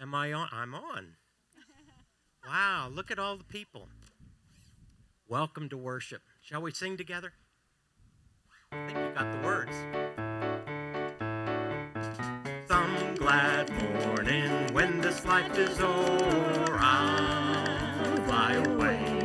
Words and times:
Am 0.00 0.14
I 0.14 0.32
on? 0.32 0.48
I'm 0.52 0.74
on. 0.74 1.16
Wow, 2.46 2.88
look 2.90 3.10
at 3.10 3.18
all 3.18 3.36
the 3.36 3.44
people. 3.44 3.88
Welcome 5.28 5.68
to 5.70 5.76
worship. 5.76 6.22
Shall 6.40 6.62
we 6.62 6.70
sing 6.70 6.96
together? 6.96 7.32
I 8.72 8.86
think 8.86 8.96
you 8.96 9.10
got 9.12 9.30
the 9.32 9.46
words. 9.46 9.76
Some 12.68 13.14
glad 13.16 13.70
morning 14.06 14.72
when 14.72 15.00
this 15.00 15.24
life 15.26 15.58
is 15.58 15.78
o'er, 15.80 16.76
I'll 16.78 18.16
fly 18.24 18.54
away 18.54 19.20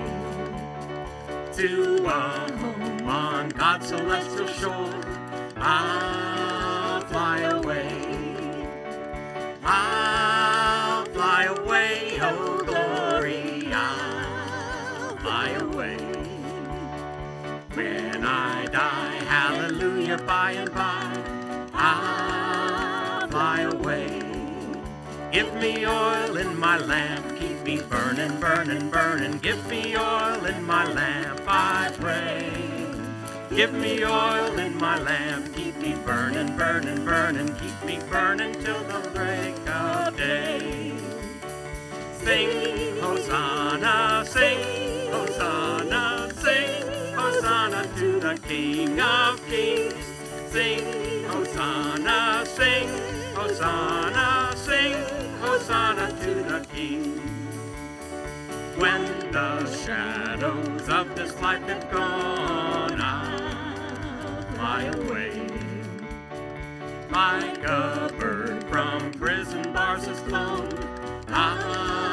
to 1.53 2.05
a 2.07 2.51
home 2.57 3.07
on 3.07 3.49
God's 3.49 3.87
celestial 3.87 4.47
shore. 4.47 5.03
I'll 5.55 6.32
die, 18.73 19.21
hallelujah, 19.27 20.17
by 20.25 20.53
and 20.53 20.73
by, 20.73 21.23
I'll 21.75 23.27
fly 23.27 23.61
away. 23.61 24.19
Give 25.31 25.53
me 25.61 25.85
oil 25.85 26.37
in 26.37 26.57
my 26.57 26.79
lamp, 26.79 27.37
keep 27.37 27.61
me 27.61 27.81
burning, 27.87 28.39
burning, 28.39 28.89
burning. 28.89 29.37
Give 29.37 29.63
me 29.69 29.95
oil 29.95 30.43
in 30.45 30.63
my 30.65 30.91
lamp, 30.91 31.41
I 31.47 31.91
pray. 31.99 32.51
Give 33.55 33.73
me 33.73 34.03
oil 34.03 34.57
in 34.57 34.75
my 34.77 34.97
lamp, 34.99 35.53
keep 35.53 35.77
me 35.77 35.93
burning, 36.03 36.57
burning, 36.57 37.05
burning, 37.05 37.53
keep 37.55 37.85
me 37.85 37.99
burning 38.09 38.53
till 38.53 38.83
the 38.85 39.07
break 39.13 39.55
of 39.69 40.17
day. 40.17 40.93
Sing, 42.23 42.97
Hosanna, 42.99 44.23
sing, 44.25 45.02
King 48.47 48.99
of 48.99 49.45
Kings. 49.47 49.93
Sing, 50.51 51.23
Hosanna, 51.25 52.45
sing, 52.45 52.87
Hosanna, 53.33 54.53
sing, 54.55 54.93
Hosanna 55.41 56.09
to 56.21 56.33
the 56.43 56.65
King. 56.71 57.17
When 58.77 59.31
the 59.31 59.65
shadows 59.83 60.89
of 60.89 61.15
this 61.15 61.33
life 61.41 61.63
have 61.63 61.89
gone, 61.89 63.01
I'll 63.01 64.41
fly 64.53 64.83
away. 64.83 65.47
Like 67.11 67.63
a 67.63 68.11
bird 68.19 68.63
from 68.65 69.11
prison 69.13 69.73
bars 69.73 70.07
is 70.07 70.19
flown, 70.19 70.69
I'll 71.29 72.12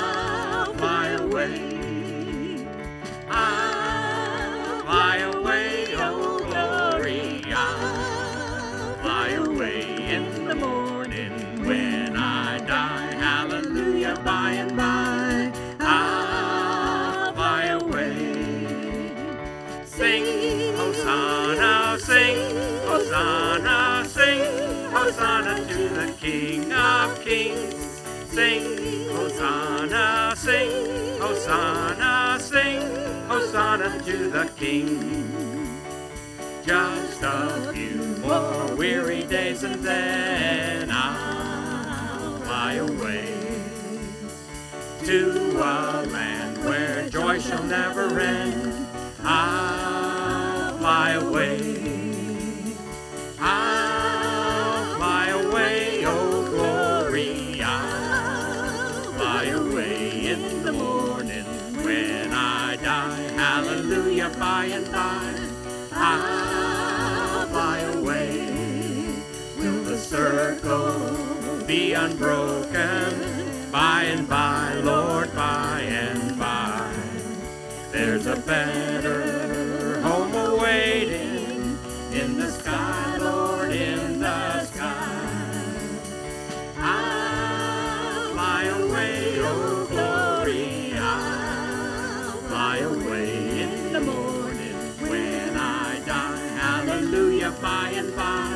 To 33.80 34.28
the 34.28 34.44
King. 34.58 35.80
Just 36.66 37.22
a 37.22 37.72
few 37.72 38.14
more 38.20 38.74
weary 38.76 39.22
days 39.22 39.62
and 39.62 39.82
then 39.82 40.90
I'll 40.92 42.40
fly 42.40 42.74
away 42.74 43.38
to 45.04 45.52
a 45.56 46.04
land 46.12 46.62
where 46.62 47.08
joy 47.08 47.38
shall 47.40 47.62
never 47.62 48.20
end. 48.20 48.86
I'll 49.22 50.76
fly 50.76 51.12
away. 51.12 51.79
Unbroken 72.00 73.70
by 73.70 74.04
and 74.04 74.26
by, 74.26 74.72
Lord, 74.82 75.34
by 75.34 75.80
and 75.82 76.38
by? 76.38 76.94
There's 77.92 78.26
a 78.26 78.36
better 78.36 80.00
home 80.00 80.34
awaiting 80.34 81.78
in 82.12 82.38
the 82.38 82.50
sky, 82.50 83.18
Lord, 83.18 83.72
in 83.72 84.18
the 84.18 84.64
sky. 84.64 85.76
I'll 86.78 88.32
fly 88.32 88.64
away, 88.64 89.34
oh 89.40 89.86
glory, 89.90 90.94
I'll 90.96 92.32
fly 92.48 92.78
away 92.78 93.60
in 93.60 93.92
the 93.92 94.00
morning 94.00 94.76
when 95.10 95.54
I 95.54 96.00
die. 96.06 96.46
Hallelujah, 96.64 97.50
by 97.60 97.90
and 97.90 98.16
by, 98.16 98.49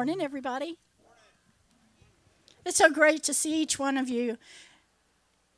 morning, 0.00 0.22
everybody. 0.22 0.78
It's 2.64 2.78
so 2.78 2.88
great 2.88 3.22
to 3.24 3.34
see 3.34 3.60
each 3.60 3.78
one 3.78 3.98
of 3.98 4.08
you. 4.08 4.38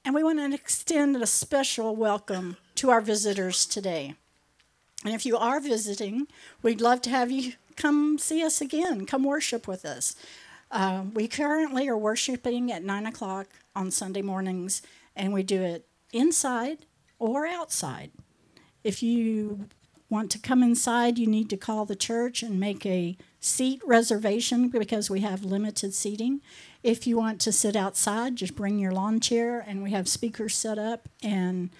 And 0.04 0.16
we 0.16 0.24
want 0.24 0.40
to 0.40 0.52
extend 0.52 1.14
a 1.14 1.28
special 1.28 1.94
welcome 1.94 2.56
to 2.74 2.90
our 2.90 3.00
visitors 3.00 3.64
today. 3.64 4.16
And 5.04 5.14
if 5.14 5.24
you 5.24 5.36
are 5.36 5.60
visiting, 5.60 6.26
we'd 6.60 6.80
love 6.80 7.02
to 7.02 7.10
have 7.10 7.30
you 7.30 7.52
come 7.76 8.18
see 8.18 8.42
us 8.42 8.60
again, 8.60 9.06
come 9.06 9.22
worship 9.22 9.68
with 9.68 9.84
us. 9.84 10.16
Uh, 10.72 11.04
we 11.14 11.28
currently 11.28 11.86
are 11.86 11.96
worshiping 11.96 12.72
at 12.72 12.82
9 12.82 13.06
o'clock 13.06 13.46
on 13.76 13.92
Sunday 13.92 14.22
mornings, 14.22 14.82
and 15.14 15.32
we 15.32 15.44
do 15.44 15.62
it 15.62 15.86
inside 16.12 16.78
or 17.20 17.46
outside. 17.46 18.10
If 18.82 19.04
you 19.04 19.68
want 20.10 20.32
to 20.32 20.40
come 20.40 20.64
inside, 20.64 21.16
you 21.16 21.28
need 21.28 21.48
to 21.50 21.56
call 21.56 21.84
the 21.84 21.94
church 21.94 22.42
and 22.42 22.58
make 22.58 22.84
a 22.84 23.16
seat 23.42 23.82
reservation 23.84 24.68
because 24.68 25.10
we 25.10 25.20
have 25.20 25.44
limited 25.44 25.92
seating. 25.92 26.40
If 26.84 27.08
you 27.08 27.16
want 27.16 27.40
to 27.40 27.52
sit 27.52 27.74
outside, 27.74 28.36
just 28.36 28.54
bring 28.54 28.78
your 28.78 28.92
lawn 28.92 29.18
chair, 29.18 29.62
and 29.66 29.82
we 29.82 29.90
have 29.90 30.08
speakers 30.08 30.54
set 30.54 30.78
up. 30.78 31.08
And 31.22 31.70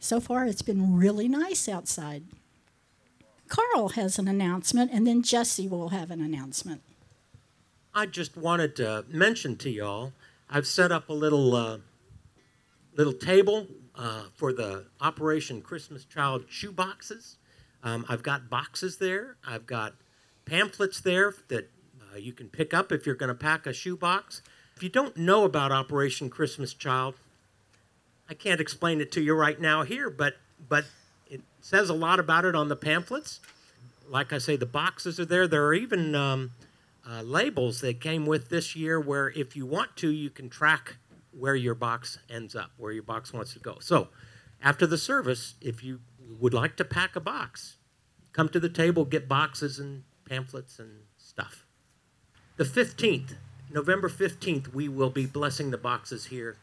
so 0.00 0.18
far, 0.20 0.46
it's 0.46 0.62
been 0.62 0.96
really 0.96 1.28
nice 1.28 1.68
outside. 1.68 2.24
Carl 3.46 3.90
has 3.90 4.18
an 4.18 4.26
announcement, 4.26 4.90
and 4.92 5.06
then 5.06 5.22
Jesse 5.22 5.68
will 5.68 5.90
have 5.90 6.10
an 6.10 6.20
announcement. 6.20 6.82
I 7.94 8.06
just 8.06 8.36
wanted 8.36 8.74
to 8.76 9.04
mention 9.08 9.56
to 9.58 9.70
y'all, 9.70 10.12
I've 10.50 10.66
set 10.66 10.90
up 10.90 11.08
a 11.08 11.12
little 11.12 11.54
uh, 11.54 11.78
little 12.96 13.12
table 13.12 13.68
uh, 13.94 14.24
for 14.34 14.52
the 14.52 14.86
Operation 15.00 15.62
Christmas 15.62 16.04
Child 16.04 16.46
shoe 16.48 16.72
boxes. 16.72 17.36
Um, 17.84 18.04
I've 18.08 18.24
got 18.24 18.50
boxes 18.50 18.96
there. 18.96 19.36
I've 19.46 19.66
got 19.66 19.94
pamphlets 20.46 21.00
there 21.00 21.34
that 21.48 21.70
uh, 22.00 22.16
you 22.16 22.32
can 22.32 22.48
pick 22.48 22.72
up 22.72 22.90
if 22.90 23.04
you're 23.04 23.14
going 23.14 23.28
to 23.28 23.34
pack 23.34 23.66
a 23.66 23.72
shoebox. 23.72 24.40
If 24.76 24.82
you 24.82 24.88
don't 24.88 25.16
know 25.16 25.44
about 25.44 25.72
Operation 25.72 26.30
Christmas 26.30 26.72
Child, 26.72 27.14
I 28.28 28.34
can't 28.34 28.60
explain 28.60 29.00
it 29.00 29.12
to 29.12 29.20
you 29.20 29.34
right 29.34 29.60
now 29.60 29.82
here, 29.82 30.08
but 30.08 30.36
but 30.68 30.86
it 31.28 31.42
says 31.60 31.90
a 31.90 31.94
lot 31.94 32.18
about 32.18 32.44
it 32.44 32.54
on 32.54 32.68
the 32.68 32.76
pamphlets. 32.76 33.40
Like 34.08 34.32
I 34.32 34.38
say, 34.38 34.56
the 34.56 34.66
boxes 34.66 35.20
are 35.20 35.24
there. 35.24 35.46
There 35.46 35.66
are 35.66 35.74
even 35.74 36.14
um, 36.14 36.52
uh, 37.08 37.22
labels 37.22 37.80
that 37.80 38.00
came 38.00 38.24
with 38.24 38.48
this 38.48 38.74
year 38.74 39.00
where 39.00 39.28
if 39.30 39.56
you 39.56 39.66
want 39.66 39.96
to, 39.96 40.10
you 40.10 40.30
can 40.30 40.48
track 40.48 40.96
where 41.32 41.54
your 41.54 41.74
box 41.74 42.18
ends 42.30 42.56
up, 42.56 42.70
where 42.76 42.92
your 42.92 43.02
box 43.02 43.32
wants 43.32 43.52
to 43.52 43.58
go. 43.58 43.78
So 43.80 44.08
after 44.62 44.86
the 44.86 44.98
service, 44.98 45.54
if 45.60 45.84
you 45.84 46.00
would 46.38 46.54
like 46.54 46.76
to 46.76 46.84
pack 46.84 47.16
a 47.16 47.20
box, 47.20 47.76
come 48.32 48.48
to 48.50 48.60
the 48.60 48.68
table, 48.68 49.04
get 49.04 49.28
boxes 49.28 49.78
and 49.78 50.04
pamphlets 50.28 50.78
and 50.78 51.00
stuff. 51.16 51.64
The 52.56 52.64
15th 52.64 53.34
November 53.72 54.08
15th, 54.08 54.72
we 54.72 54.88
will 54.88 55.10
be 55.10 55.26
blessing 55.26 55.70
the 55.70 55.78
boxes 55.78 56.26
here 56.26 56.56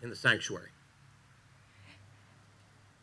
in 0.00 0.10
the 0.10 0.16
sanctuary. 0.16 0.70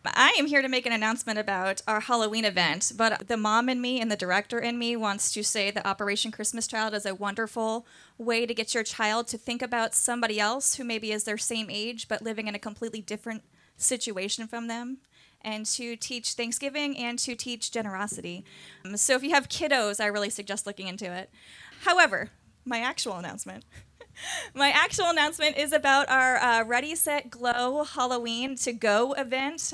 I 0.05 0.35
am 0.37 0.45
here 0.45 0.61
to 0.61 0.69
make 0.69 0.85
an 0.85 0.93
announcement 0.93 1.39
about 1.39 1.81
our 1.87 1.99
Halloween 1.99 2.45
event, 2.45 2.91
but 2.95 3.27
the 3.27 3.37
mom 3.37 3.69
in 3.69 3.81
me 3.81 3.99
and 3.99 4.11
the 4.11 4.15
director 4.15 4.59
in 4.59 4.77
me 4.77 4.95
wants 4.95 5.33
to 5.33 5.43
say 5.43 5.71
that 5.71 5.85
Operation 5.85 6.31
Christmas 6.31 6.67
Child 6.67 6.93
is 6.93 7.05
a 7.05 7.15
wonderful 7.15 7.87
way 8.17 8.45
to 8.45 8.53
get 8.53 8.73
your 8.73 8.83
child 8.83 9.27
to 9.27 9.37
think 9.37 9.61
about 9.61 9.95
somebody 9.95 10.39
else 10.39 10.75
who 10.75 10.83
maybe 10.83 11.11
is 11.11 11.23
their 11.23 11.37
same 11.37 11.69
age 11.69 12.07
but 12.07 12.21
living 12.21 12.47
in 12.47 12.55
a 12.55 12.59
completely 12.59 13.01
different 13.01 13.43
situation 13.77 14.47
from 14.47 14.67
them 14.67 14.99
and 15.45 15.65
to 15.67 15.95
teach 15.95 16.33
Thanksgiving 16.33 16.97
and 16.97 17.17
to 17.19 17.35
teach 17.35 17.71
generosity. 17.71 18.43
Um, 18.83 18.97
so 18.97 19.15
if 19.15 19.23
you 19.23 19.29
have 19.29 19.47
kiddos, 19.47 20.01
I 20.01 20.07
really 20.07 20.29
suggest 20.29 20.65
looking 20.65 20.87
into 20.87 21.05
it. 21.13 21.29
However, 21.83 22.31
my 22.65 22.79
actual 22.79 23.13
announcement. 23.13 23.63
My 24.53 24.69
actual 24.69 25.07
announcement 25.07 25.57
is 25.57 25.73
about 25.73 26.09
our 26.09 26.37
uh, 26.37 26.63
Ready, 26.63 26.95
Set, 26.95 27.29
Glow 27.29 27.83
Halloween 27.83 28.55
to 28.59 28.71
Go 28.71 29.11
event 29.11 29.73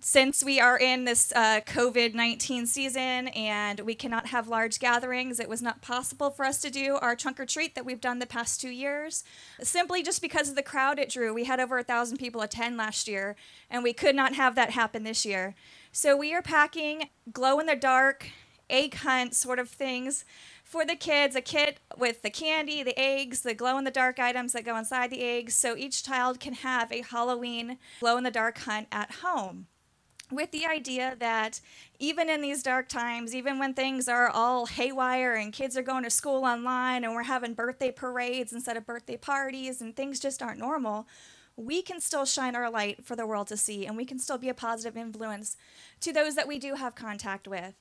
since 0.00 0.44
we 0.44 0.60
are 0.60 0.78
in 0.78 1.04
this 1.04 1.32
uh, 1.34 1.60
COVID 1.60 2.14
19 2.14 2.66
season 2.66 3.28
and 3.28 3.80
we 3.80 3.94
cannot 3.94 4.26
have 4.28 4.48
large 4.48 4.78
gatherings, 4.78 5.40
it 5.40 5.48
was 5.48 5.62
not 5.62 5.82
possible 5.82 6.30
for 6.30 6.44
us 6.44 6.60
to 6.62 6.70
do 6.70 6.96
our 6.96 7.16
trunk 7.16 7.38
or 7.40 7.46
treat 7.46 7.74
that 7.74 7.84
we've 7.84 8.00
done 8.00 8.18
the 8.18 8.26
past 8.26 8.60
two 8.60 8.70
years. 8.70 9.24
Simply 9.62 10.02
just 10.02 10.22
because 10.22 10.48
of 10.48 10.56
the 10.56 10.62
crowd 10.62 10.98
it 10.98 11.10
drew. 11.10 11.32
We 11.32 11.44
had 11.44 11.60
over 11.60 11.78
a 11.78 11.84
thousand 11.84 12.18
people 12.18 12.40
attend 12.40 12.76
last 12.76 13.08
year, 13.08 13.36
and 13.70 13.82
we 13.82 13.92
could 13.92 14.16
not 14.16 14.34
have 14.34 14.54
that 14.54 14.70
happen 14.70 15.04
this 15.04 15.24
year. 15.24 15.54
So 15.92 16.16
we 16.16 16.34
are 16.34 16.42
packing 16.42 17.08
glow 17.32 17.58
in 17.58 17.66
the 17.66 17.76
dark, 17.76 18.30
egg 18.68 18.94
hunt 18.96 19.34
sort 19.34 19.58
of 19.58 19.68
things 19.68 20.24
for 20.64 20.84
the 20.84 20.96
kids 20.96 21.36
a 21.36 21.40
kit 21.40 21.78
with 21.96 22.22
the 22.22 22.30
candy, 22.30 22.82
the 22.82 22.98
eggs, 22.98 23.42
the 23.42 23.54
glow 23.54 23.78
in 23.78 23.84
the 23.84 23.90
dark 23.90 24.18
items 24.18 24.52
that 24.52 24.64
go 24.64 24.76
inside 24.76 25.10
the 25.10 25.22
eggs, 25.22 25.54
so 25.54 25.76
each 25.76 26.02
child 26.02 26.40
can 26.40 26.54
have 26.54 26.90
a 26.90 27.02
Halloween 27.02 27.78
glow 28.00 28.16
in 28.16 28.24
the 28.24 28.30
dark 28.30 28.58
hunt 28.58 28.88
at 28.90 29.12
home 29.22 29.68
with 30.30 30.50
the 30.50 30.66
idea 30.66 31.16
that 31.20 31.60
even 31.98 32.28
in 32.28 32.40
these 32.40 32.62
dark 32.62 32.88
times, 32.88 33.34
even 33.34 33.58
when 33.58 33.74
things 33.74 34.08
are 34.08 34.28
all 34.28 34.66
haywire 34.66 35.34
and 35.34 35.52
kids 35.52 35.76
are 35.76 35.82
going 35.82 36.04
to 36.04 36.10
school 36.10 36.44
online 36.44 37.04
and 37.04 37.14
we're 37.14 37.22
having 37.22 37.54
birthday 37.54 37.90
parades 37.90 38.52
instead 38.52 38.76
of 38.76 38.86
birthday 38.86 39.16
parties 39.16 39.80
and 39.80 39.94
things 39.94 40.18
just 40.18 40.42
aren't 40.42 40.58
normal, 40.58 41.06
we 41.56 41.80
can 41.80 42.00
still 42.00 42.24
shine 42.24 42.54
our 42.54 42.70
light 42.70 43.04
for 43.04 43.16
the 43.16 43.26
world 43.26 43.46
to 43.46 43.56
see 43.56 43.86
and 43.86 43.96
we 43.96 44.04
can 44.04 44.18
still 44.18 44.38
be 44.38 44.48
a 44.48 44.54
positive 44.54 44.96
influence 44.96 45.56
to 46.00 46.12
those 46.12 46.34
that 46.34 46.48
we 46.48 46.58
do 46.58 46.74
have 46.74 46.94
contact 46.94 47.48
with 47.48 47.74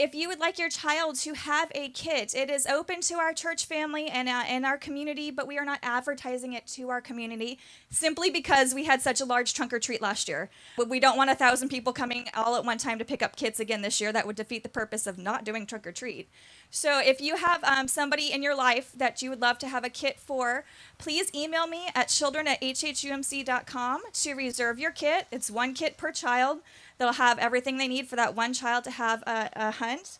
if 0.00 0.14
you 0.14 0.28
would 0.28 0.40
like 0.40 0.58
your 0.58 0.70
child 0.70 1.16
to 1.16 1.34
have 1.34 1.70
a 1.74 1.90
kit, 1.90 2.34
it 2.34 2.48
is 2.48 2.66
open 2.66 3.02
to 3.02 3.14
our 3.16 3.34
church 3.34 3.66
family 3.66 4.06
and, 4.06 4.30
uh, 4.30 4.66
our 4.66 4.78
community, 4.78 5.30
but 5.30 5.46
we 5.46 5.58
are 5.58 5.64
not 5.64 5.78
advertising 5.82 6.54
it 6.54 6.66
to 6.66 6.88
our 6.88 7.00
community 7.00 7.58
simply 7.90 8.30
because 8.30 8.74
we 8.74 8.84
had 8.84 9.02
such 9.02 9.20
a 9.20 9.24
large 9.24 9.52
trunk 9.52 9.72
or 9.72 9.78
treat 9.78 10.00
last 10.00 10.26
year. 10.26 10.48
But 10.76 10.88
we 10.88 11.00
don't 11.00 11.16
want 11.16 11.30
a 11.30 11.34
thousand 11.34 11.68
people 11.68 11.92
coming 11.92 12.28
all 12.34 12.56
at 12.56 12.64
one 12.64 12.78
time 12.78 12.98
to 12.98 13.04
pick 13.04 13.22
up 13.22 13.36
kits 13.36 13.60
again 13.60 13.82
this 13.82 14.00
year. 14.00 14.10
That 14.12 14.26
would 14.26 14.36
defeat 14.36 14.62
the 14.62 14.68
purpose 14.70 15.06
of 15.06 15.18
not 15.18 15.44
doing 15.44 15.66
trunk 15.66 15.86
or 15.86 15.92
treat. 15.92 16.28
So 16.70 17.00
if 17.00 17.20
you 17.20 17.36
have 17.36 17.62
um, 17.64 17.88
somebody 17.88 18.32
in 18.32 18.42
your 18.42 18.54
life 18.54 18.92
that 18.96 19.20
you 19.20 19.28
would 19.30 19.40
love 19.40 19.58
to 19.58 19.68
have 19.68 19.84
a 19.84 19.90
kit 19.90 20.18
for, 20.18 20.64
please 20.98 21.30
email 21.34 21.66
me 21.66 21.88
at 21.94 22.08
children 22.08 22.46
at 22.46 22.60
hhumc.com 22.62 24.02
to 24.12 24.32
reserve 24.34 24.78
your 24.78 24.92
kit. 24.92 25.26
It's 25.30 25.50
one 25.50 25.74
kit 25.74 25.96
per 25.96 26.12
child. 26.12 26.60
They'll 27.00 27.14
have 27.14 27.38
everything 27.38 27.78
they 27.78 27.88
need 27.88 28.08
for 28.08 28.16
that 28.16 28.36
one 28.36 28.52
child 28.52 28.84
to 28.84 28.90
have 28.90 29.22
a, 29.22 29.48
a 29.56 29.70
hunt. 29.70 30.18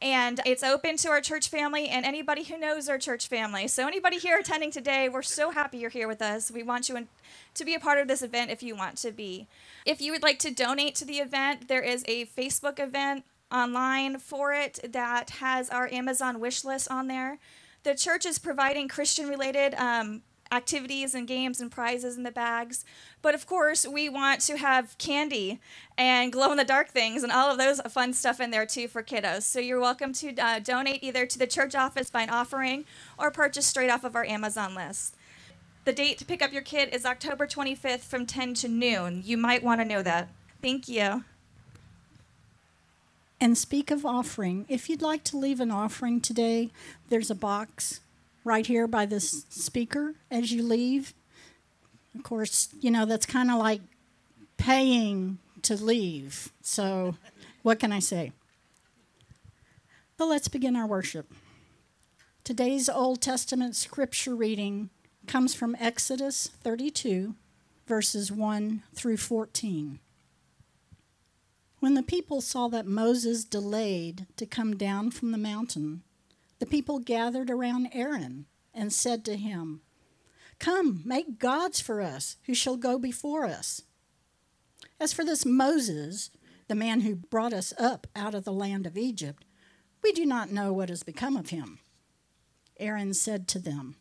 And 0.00 0.40
it's 0.46 0.62
open 0.62 0.96
to 0.98 1.08
our 1.08 1.20
church 1.20 1.48
family 1.48 1.88
and 1.88 2.06
anybody 2.06 2.44
who 2.44 2.56
knows 2.56 2.88
our 2.88 2.98
church 2.98 3.26
family. 3.26 3.66
So, 3.66 3.88
anybody 3.88 4.16
here 4.16 4.38
attending 4.38 4.70
today, 4.70 5.08
we're 5.08 5.22
so 5.22 5.50
happy 5.50 5.78
you're 5.78 5.90
here 5.90 6.06
with 6.06 6.22
us. 6.22 6.48
We 6.48 6.62
want 6.62 6.88
you 6.88 6.96
in, 6.96 7.08
to 7.54 7.64
be 7.64 7.74
a 7.74 7.80
part 7.80 7.98
of 7.98 8.06
this 8.06 8.22
event 8.22 8.52
if 8.52 8.62
you 8.62 8.76
want 8.76 8.96
to 8.98 9.10
be. 9.10 9.48
If 9.84 10.00
you 10.00 10.12
would 10.12 10.22
like 10.22 10.38
to 10.38 10.54
donate 10.54 10.94
to 10.96 11.04
the 11.04 11.18
event, 11.18 11.66
there 11.66 11.82
is 11.82 12.04
a 12.06 12.26
Facebook 12.26 12.78
event 12.78 13.24
online 13.50 14.20
for 14.20 14.52
it 14.52 14.78
that 14.88 15.30
has 15.30 15.68
our 15.68 15.92
Amazon 15.92 16.38
wish 16.38 16.64
list 16.64 16.88
on 16.92 17.08
there. 17.08 17.40
The 17.82 17.96
church 17.96 18.24
is 18.24 18.38
providing 18.38 18.86
Christian 18.86 19.28
related 19.28 19.74
um, 19.74 20.22
activities 20.52 21.14
and 21.14 21.28
games 21.28 21.60
and 21.60 21.70
prizes 21.70 22.16
in 22.16 22.22
the 22.22 22.30
bags. 22.30 22.84
But 23.22 23.34
of 23.34 23.46
course, 23.46 23.86
we 23.86 24.08
want 24.08 24.40
to 24.42 24.56
have 24.56 24.98
candy 24.98 25.60
and 25.96 26.32
glow 26.32 26.50
in 26.50 26.56
the 26.56 26.64
dark 26.64 26.88
things 26.88 27.22
and 27.22 27.32
all 27.32 27.50
of 27.50 27.58
those 27.58 27.80
fun 27.82 28.12
stuff 28.12 28.40
in 28.40 28.50
there 28.50 28.66
too 28.66 28.88
for 28.88 29.02
kiddos. 29.02 29.42
So 29.42 29.60
you're 29.60 29.80
welcome 29.80 30.12
to 30.14 30.34
uh, 30.36 30.58
donate 30.58 31.02
either 31.02 31.26
to 31.26 31.38
the 31.38 31.46
church 31.46 31.74
office 31.74 32.10
by 32.10 32.22
an 32.22 32.30
offering 32.30 32.84
or 33.18 33.30
purchase 33.30 33.66
straight 33.66 33.90
off 33.90 34.04
of 34.04 34.16
our 34.16 34.24
Amazon 34.24 34.74
list. 34.74 35.16
The 35.84 35.92
date 35.92 36.18
to 36.18 36.24
pick 36.24 36.42
up 36.42 36.52
your 36.52 36.62
kit 36.62 36.92
is 36.92 37.06
October 37.06 37.46
25th 37.46 38.00
from 38.00 38.26
10 38.26 38.54
to 38.54 38.68
noon. 38.68 39.22
You 39.24 39.36
might 39.36 39.62
want 39.62 39.80
to 39.80 39.84
know 39.84 40.02
that. 40.02 40.28
Thank 40.60 40.88
you. 40.88 41.24
And 43.40 43.56
speak 43.56 43.90
of 43.90 44.04
offering, 44.04 44.66
if 44.68 44.90
you'd 44.90 45.00
like 45.00 45.24
to 45.24 45.38
leave 45.38 45.60
an 45.60 45.70
offering 45.70 46.20
today, 46.20 46.70
there's 47.08 47.30
a 47.30 47.34
box 47.34 48.00
right 48.44 48.66
here 48.66 48.86
by 48.86 49.06
this 49.06 49.44
speaker 49.48 50.14
as 50.30 50.52
you 50.52 50.62
leave. 50.62 51.14
Of 52.14 52.22
course, 52.22 52.68
you 52.80 52.90
know, 52.90 53.04
that's 53.04 53.26
kind 53.26 53.50
of 53.50 53.58
like 53.58 53.80
paying 54.56 55.38
to 55.62 55.76
leave. 55.76 56.50
So, 56.62 57.16
what 57.62 57.78
can 57.78 57.92
I 57.92 57.98
say? 57.98 58.32
But 60.16 60.26
let's 60.26 60.48
begin 60.48 60.76
our 60.76 60.86
worship. 60.86 61.32
Today's 62.44 62.88
Old 62.88 63.20
Testament 63.20 63.76
scripture 63.76 64.34
reading 64.34 64.90
comes 65.26 65.54
from 65.54 65.76
Exodus 65.78 66.50
32, 66.62 67.34
verses 67.86 68.32
1 68.32 68.82
through 68.94 69.18
14. 69.18 69.98
When 71.78 71.94
the 71.94 72.02
people 72.02 72.40
saw 72.40 72.68
that 72.68 72.86
Moses 72.86 73.44
delayed 73.44 74.26
to 74.36 74.46
come 74.46 74.76
down 74.76 75.10
from 75.10 75.32
the 75.32 75.38
mountain, 75.38 76.02
the 76.60 76.66
people 76.66 77.00
gathered 77.00 77.50
around 77.50 77.88
Aaron 77.92 78.46
and 78.72 78.92
said 78.92 79.24
to 79.24 79.36
him, 79.36 79.80
Come, 80.60 81.02
make 81.04 81.38
gods 81.38 81.80
for 81.80 82.02
us 82.02 82.36
who 82.44 82.54
shall 82.54 82.76
go 82.76 82.98
before 82.98 83.46
us. 83.46 83.82
As 85.00 85.12
for 85.12 85.24
this 85.24 85.46
Moses, 85.46 86.30
the 86.68 86.74
man 86.74 87.00
who 87.00 87.16
brought 87.16 87.54
us 87.54 87.72
up 87.78 88.06
out 88.14 88.34
of 88.34 88.44
the 88.44 88.52
land 88.52 88.86
of 88.86 88.98
Egypt, 88.98 89.44
we 90.02 90.12
do 90.12 90.26
not 90.26 90.52
know 90.52 90.72
what 90.72 90.90
has 90.90 91.02
become 91.02 91.36
of 91.36 91.48
him. 91.48 91.78
Aaron 92.78 93.14
said 93.14 93.48
to 93.48 93.58
them, 93.58 93.96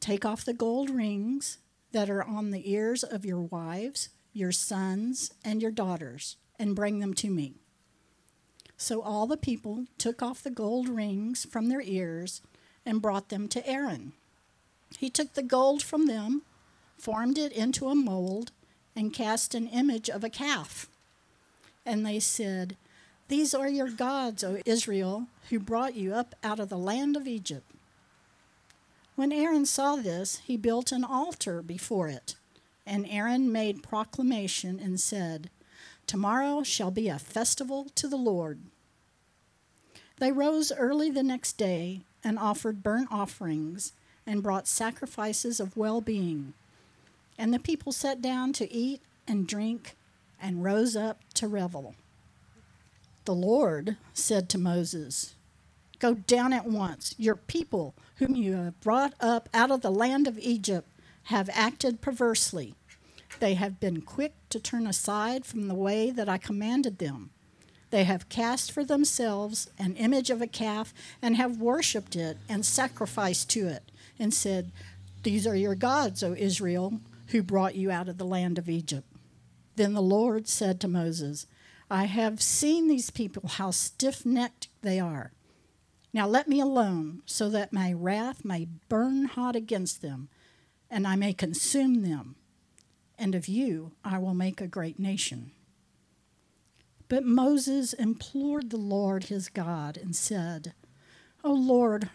Take 0.00 0.24
off 0.24 0.44
the 0.44 0.52
gold 0.52 0.90
rings 0.90 1.58
that 1.92 2.10
are 2.10 2.24
on 2.24 2.50
the 2.50 2.70
ears 2.70 3.04
of 3.04 3.24
your 3.24 3.40
wives, 3.40 4.08
your 4.32 4.52
sons, 4.52 5.32
and 5.44 5.62
your 5.62 5.70
daughters, 5.70 6.36
and 6.58 6.74
bring 6.74 6.98
them 6.98 7.14
to 7.14 7.30
me. 7.30 7.61
So 8.82 9.00
all 9.00 9.28
the 9.28 9.36
people 9.36 9.84
took 9.96 10.22
off 10.22 10.42
the 10.42 10.50
gold 10.50 10.88
rings 10.88 11.46
from 11.48 11.68
their 11.68 11.80
ears 11.80 12.42
and 12.84 13.00
brought 13.00 13.28
them 13.28 13.46
to 13.50 13.64
Aaron. 13.64 14.12
He 14.98 15.08
took 15.08 15.34
the 15.34 15.42
gold 15.44 15.84
from 15.84 16.06
them, 16.06 16.42
formed 16.98 17.38
it 17.38 17.52
into 17.52 17.90
a 17.90 17.94
mold, 17.94 18.50
and 18.96 19.12
cast 19.12 19.54
an 19.54 19.68
image 19.68 20.10
of 20.10 20.24
a 20.24 20.28
calf. 20.28 20.88
And 21.86 22.04
they 22.04 22.18
said, 22.18 22.76
These 23.28 23.54
are 23.54 23.68
your 23.68 23.88
gods, 23.88 24.42
O 24.42 24.60
Israel, 24.66 25.28
who 25.48 25.60
brought 25.60 25.94
you 25.94 26.12
up 26.12 26.34
out 26.42 26.58
of 26.58 26.68
the 26.68 26.76
land 26.76 27.16
of 27.16 27.28
Egypt. 27.28 27.70
When 29.14 29.30
Aaron 29.30 29.64
saw 29.64 29.94
this, 29.94 30.38
he 30.38 30.56
built 30.56 30.90
an 30.90 31.04
altar 31.04 31.62
before 31.62 32.08
it. 32.08 32.34
And 32.84 33.06
Aaron 33.08 33.52
made 33.52 33.84
proclamation 33.84 34.80
and 34.80 34.98
said, 34.98 35.50
Tomorrow 36.08 36.64
shall 36.64 36.90
be 36.90 37.08
a 37.08 37.20
festival 37.20 37.86
to 37.94 38.08
the 38.08 38.16
Lord. 38.16 38.58
They 40.22 40.30
rose 40.30 40.70
early 40.70 41.10
the 41.10 41.24
next 41.24 41.54
day 41.54 42.02
and 42.22 42.38
offered 42.38 42.80
burnt 42.80 43.08
offerings 43.10 43.92
and 44.24 44.40
brought 44.40 44.68
sacrifices 44.68 45.58
of 45.58 45.76
well 45.76 46.00
being. 46.00 46.54
And 47.36 47.52
the 47.52 47.58
people 47.58 47.90
sat 47.90 48.22
down 48.22 48.52
to 48.52 48.72
eat 48.72 49.00
and 49.26 49.48
drink 49.48 49.96
and 50.40 50.62
rose 50.62 50.94
up 50.94 51.18
to 51.34 51.48
revel. 51.48 51.96
The 53.24 53.34
Lord 53.34 53.96
said 54.14 54.48
to 54.50 54.58
Moses, 54.58 55.34
Go 55.98 56.14
down 56.14 56.52
at 56.52 56.66
once. 56.66 57.16
Your 57.18 57.34
people, 57.34 57.92
whom 58.18 58.36
you 58.36 58.52
have 58.52 58.80
brought 58.80 59.14
up 59.18 59.48
out 59.52 59.72
of 59.72 59.80
the 59.80 59.90
land 59.90 60.28
of 60.28 60.38
Egypt, 60.38 60.88
have 61.24 61.50
acted 61.52 62.00
perversely. 62.00 62.76
They 63.40 63.54
have 63.54 63.80
been 63.80 64.02
quick 64.02 64.34
to 64.50 64.60
turn 64.60 64.86
aside 64.86 65.44
from 65.44 65.66
the 65.66 65.74
way 65.74 66.12
that 66.12 66.28
I 66.28 66.38
commanded 66.38 66.98
them. 66.98 67.31
They 67.92 68.04
have 68.04 68.30
cast 68.30 68.72
for 68.72 68.84
themselves 68.84 69.68
an 69.78 69.96
image 69.96 70.30
of 70.30 70.40
a 70.40 70.46
calf 70.46 70.94
and 71.20 71.36
have 71.36 71.60
worshipped 71.60 72.16
it 72.16 72.38
and 72.48 72.64
sacrificed 72.64 73.50
to 73.50 73.68
it 73.68 73.92
and 74.18 74.32
said, 74.32 74.72
These 75.24 75.46
are 75.46 75.54
your 75.54 75.74
gods, 75.74 76.22
O 76.22 76.34
Israel, 76.34 77.00
who 77.28 77.42
brought 77.42 77.74
you 77.74 77.90
out 77.90 78.08
of 78.08 78.16
the 78.16 78.24
land 78.24 78.56
of 78.56 78.70
Egypt. 78.70 79.06
Then 79.76 79.92
the 79.92 80.00
Lord 80.00 80.48
said 80.48 80.80
to 80.80 80.88
Moses, 80.88 81.46
I 81.90 82.06
have 82.06 82.40
seen 82.40 82.88
these 82.88 83.10
people, 83.10 83.46
how 83.46 83.70
stiff 83.72 84.24
necked 84.24 84.68
they 84.80 84.98
are. 84.98 85.32
Now 86.14 86.26
let 86.26 86.48
me 86.48 86.60
alone, 86.60 87.20
so 87.26 87.50
that 87.50 87.74
my 87.74 87.92
wrath 87.92 88.42
may 88.42 88.68
burn 88.88 89.26
hot 89.26 89.54
against 89.54 90.00
them, 90.00 90.30
and 90.90 91.06
I 91.06 91.16
may 91.16 91.34
consume 91.34 92.00
them. 92.00 92.36
And 93.18 93.34
of 93.34 93.48
you 93.48 93.92
I 94.02 94.16
will 94.16 94.32
make 94.32 94.62
a 94.62 94.66
great 94.66 94.98
nation. 94.98 95.50
But 97.12 97.26
Moses 97.26 97.92
implored 97.92 98.70
the 98.70 98.78
Lord 98.78 99.24
his 99.24 99.50
God 99.50 99.98
and 99.98 100.16
said, 100.16 100.72
O 101.44 101.52
Lord, 101.52 102.08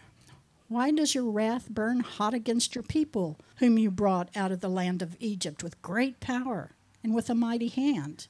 why 0.66 0.90
does 0.90 1.14
your 1.14 1.30
wrath 1.30 1.70
burn 1.70 2.00
hot 2.00 2.34
against 2.34 2.74
your 2.74 2.82
people, 2.82 3.38
whom 3.58 3.78
you 3.78 3.92
brought 3.92 4.28
out 4.34 4.50
of 4.50 4.58
the 4.58 4.68
land 4.68 5.00
of 5.00 5.16
Egypt 5.20 5.62
with 5.62 5.80
great 5.82 6.18
power 6.18 6.72
and 7.00 7.14
with 7.14 7.30
a 7.30 7.34
mighty 7.36 7.68
hand? 7.68 8.26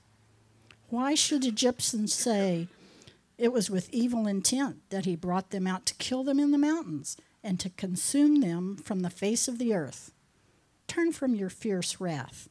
Why 0.91 1.15
should 1.15 1.47
Egyptians 1.47 2.13
say, 2.13 2.69
It 3.39 3.51
was 3.51 3.71
with 3.71 3.89
evil 3.89 4.27
intent 4.27 4.83
that 4.91 5.07
he 5.07 5.17
brought 5.17 5.49
them 5.49 5.67
out 5.67 5.87
to 5.87 5.95
kill 5.95 6.23
them 6.23 6.39
in 6.39 6.51
the 6.51 6.59
mountains 6.59 7.17
and 7.43 7.59
to 7.61 7.71
consume 7.71 8.43
them 8.43 8.77
from 8.77 9.01
the 9.01 9.09
face 9.09 9.49
of 9.49 9.57
the 9.57 9.73
earth? 9.73 10.13
Turn 10.87 11.13
from 11.13 11.35
your 11.35 11.49
fierce 11.49 11.99
wrath, 11.99 12.51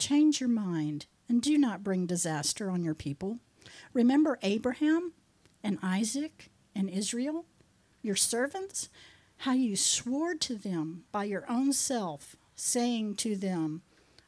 change 0.00 0.40
your 0.40 0.48
mind, 0.48 1.06
and 1.28 1.40
do 1.40 1.56
not 1.56 1.84
bring 1.84 2.06
disaster 2.06 2.68
on 2.68 2.82
your 2.82 2.96
people. 2.96 3.38
Remember 3.92 4.38
Abraham 4.42 5.12
and 5.62 5.78
Isaac 5.82 6.50
and 6.74 6.88
Israel, 6.88 7.44
your 8.02 8.16
servants, 8.16 8.88
how 9.38 9.52
you 9.52 9.76
swore 9.76 10.34
to 10.34 10.56
them 10.56 11.04
by 11.12 11.24
your 11.24 11.44
own 11.48 11.72
self, 11.72 12.36
saying 12.54 13.16
to 13.16 13.36
them, 13.36 13.82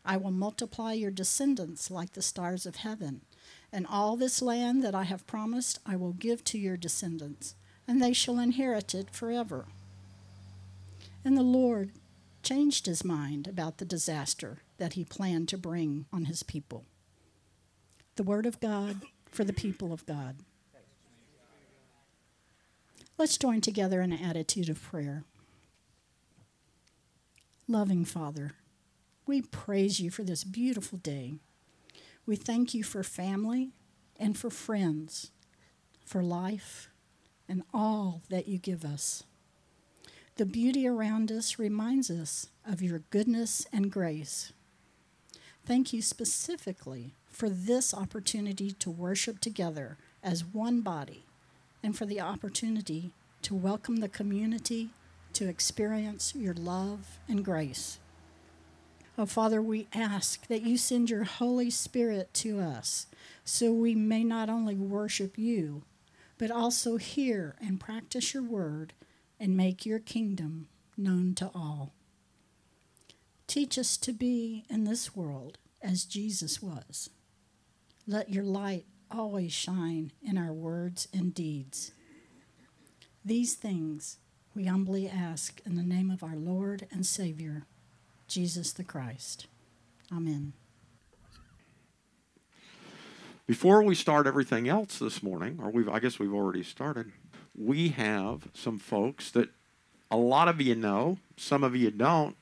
I 0.05 0.17
will 0.17 0.31
multiply 0.31 0.93
your 0.93 1.11
descendants 1.11 1.91
like 1.91 2.13
the 2.13 2.23
stars 2.23 2.67
of 2.67 2.77
heaven, 2.77 3.23
and 3.73 3.87
all 3.87 4.17
this 4.17 4.43
land 4.43 4.85
that 4.85 4.95
I 4.95 5.05
have 5.05 5.27
promised 5.27 5.79
I 5.87 5.97
will 5.97 6.13
give 6.13 6.45
to 6.45 6.59
your 6.59 6.77
descendants, 6.77 7.55
and 7.89 8.03
they 8.03 8.13
shall 8.13 8.39
inherit 8.39 8.95
it 8.95 9.11
forever. 9.11 9.67
And 11.25 11.37
the 11.37 11.43
Lord 11.43 11.93
changed 12.43 12.87
his 12.87 13.05
mind 13.05 13.47
about 13.47 13.79
the 13.79 13.85
disaster 13.85 14.59
that 14.77 14.93
he 14.93 15.05
planned 15.05 15.49
to 15.49 15.59
bring 15.59 16.05
on 16.13 16.27
his 16.27 16.43
people. 16.43 16.85
The 18.17 18.23
Word 18.23 18.47
of 18.47 18.61
God 18.61 19.03
for 19.35 19.45
the 19.45 19.53
people 19.53 19.93
of 19.93 20.07
God. 20.07 20.37
Let's 23.19 23.37
join 23.37 23.61
together 23.61 24.01
in 24.01 24.13
an 24.13 24.25
attitude 24.25 24.69
of 24.69 24.81
prayer. 24.81 25.25
Loving 27.67 28.05
Father, 28.05 28.53
we 29.27 29.43
praise 29.43 29.99
you 29.99 30.11
for 30.11 30.23
this 30.23 30.45
beautiful 30.45 30.99
day. 30.99 31.35
We 32.27 32.37
thank 32.37 32.75
you 32.75 32.85
for 32.85 33.03
family 33.03 33.71
and 34.19 34.39
for 34.39 34.51
friends, 34.51 35.31
for 36.05 36.23
life, 36.23 36.89
and 37.49 37.63
all 37.73 38.23
that 38.31 38.47
you 38.47 38.59
give 38.59 38.85
us. 38.85 39.25
The 40.37 40.47
beauty 40.47 40.87
around 40.87 41.33
us 41.33 41.59
reminds 41.59 42.11
us 42.11 42.49
of 42.69 42.83
your 42.83 43.01
goodness 43.11 43.67
and 43.73 43.91
grace. 43.91 44.53
Thank 45.67 45.93
you 45.93 46.03
specifically 46.03 47.15
for 47.35 47.49
this 47.49 47.93
opportunity 47.93 48.71
to 48.71 48.89
worship 48.89 49.41
together 49.41 49.99
as 50.23 50.45
one 50.45 50.81
body 50.83 51.25
and 51.83 51.99
for 51.99 52.07
the 52.07 52.21
opportunity 52.21 53.11
to 53.43 53.57
welcome 53.57 53.97
the 53.97 54.09
community 54.09 54.91
to 55.33 55.49
experience 55.49 56.33
your 56.37 56.55
love 56.55 57.19
and 57.29 57.45
grace. 57.45 57.99
Oh, 59.19 59.27
Father, 59.27 59.61
we 59.61 59.89
ask 59.93 60.47
that 60.47 60.63
you 60.63 60.79
send 60.79 61.11
your 61.11 61.25
Holy 61.25 61.71
Spirit 61.71 62.33
to 62.35 62.61
us 62.61 63.09
so 63.45 63.73
we 63.73 63.97
may 63.97 64.23
not 64.23 64.49
only 64.49 64.77
worship 64.77 65.37
you, 65.37 65.83
but 66.39 66.53
also 66.53 66.99
hear 66.99 67.57
and 67.61 67.81
practice 67.81 68.33
your 68.33 68.45
word 68.45 68.93
and 69.41 69.57
make 69.57 69.85
your 69.85 69.99
kingdom 69.99 70.69
known 70.97 71.35
to 71.35 71.51
all. 71.53 71.93
Teach 73.49 73.77
us 73.77 73.97
to 73.97 74.13
be 74.13 74.65
in 74.71 74.85
this 74.85 75.17
world 75.17 75.59
as 75.83 76.05
Jesus 76.05 76.63
was. 76.63 77.11
Let 78.07 78.31
your 78.31 78.45
light 78.45 78.85
always 79.11 79.53
shine 79.53 80.13
in 80.23 80.37
our 80.37 80.53
words 80.53 81.09
and 81.13 81.33
deeds. 81.33 81.93
These 83.25 83.55
things 83.55 84.19
we 84.55 84.67
humbly 84.67 85.09
ask 85.09 85.61
in 85.65 85.77
the 85.77 85.83
name 85.83 86.11
of 86.11 86.23
our 86.23 86.37
Lord 86.37 86.87
and 86.93 87.07
Savior, 87.07 87.67
Jesus 88.29 88.73
the 88.73 88.85
Christ. 88.85 89.47
Amen. 90.13 90.53
Before 93.47 93.83
we 93.83 93.95
start 93.95 94.27
everything 94.27 94.69
else 94.69 94.99
this 94.99 95.23
morning, 95.23 95.59
or 95.61 95.71
we've, 95.71 95.89
I 95.89 95.99
guess 95.99 96.19
we've 96.19 96.33
already 96.33 96.63
started, 96.63 97.13
we 97.57 97.89
have 97.91 98.49
some 98.53 98.79
folks 98.79 99.31
that 99.33 99.49
a 100.11 100.17
lot 100.17 100.49
of 100.49 100.61
you 100.61 100.75
know, 100.75 101.19
some 101.37 101.65
of 101.65 101.75
you 101.75 101.91
don't. 101.91 102.37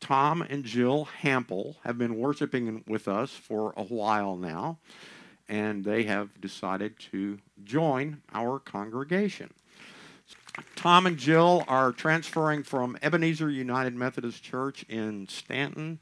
Tom 0.00 0.42
and 0.42 0.64
Jill 0.64 1.08
Hample 1.22 1.76
have 1.84 1.96
been 1.96 2.16
worshiping 2.16 2.84
with 2.86 3.08
us 3.08 3.30
for 3.30 3.72
a 3.76 3.82
while 3.82 4.36
now 4.36 4.78
and 5.48 5.84
they 5.84 6.04
have 6.04 6.40
decided 6.40 6.98
to 6.98 7.38
join 7.64 8.22
our 8.32 8.58
congregation. 8.58 9.52
Tom 10.76 11.06
and 11.06 11.18
Jill 11.18 11.64
are 11.66 11.92
transferring 11.92 12.62
from 12.62 12.96
Ebenezer 13.02 13.50
United 13.50 13.94
Methodist 13.94 14.42
Church 14.42 14.84
in 14.88 15.26
Stanton, 15.28 15.98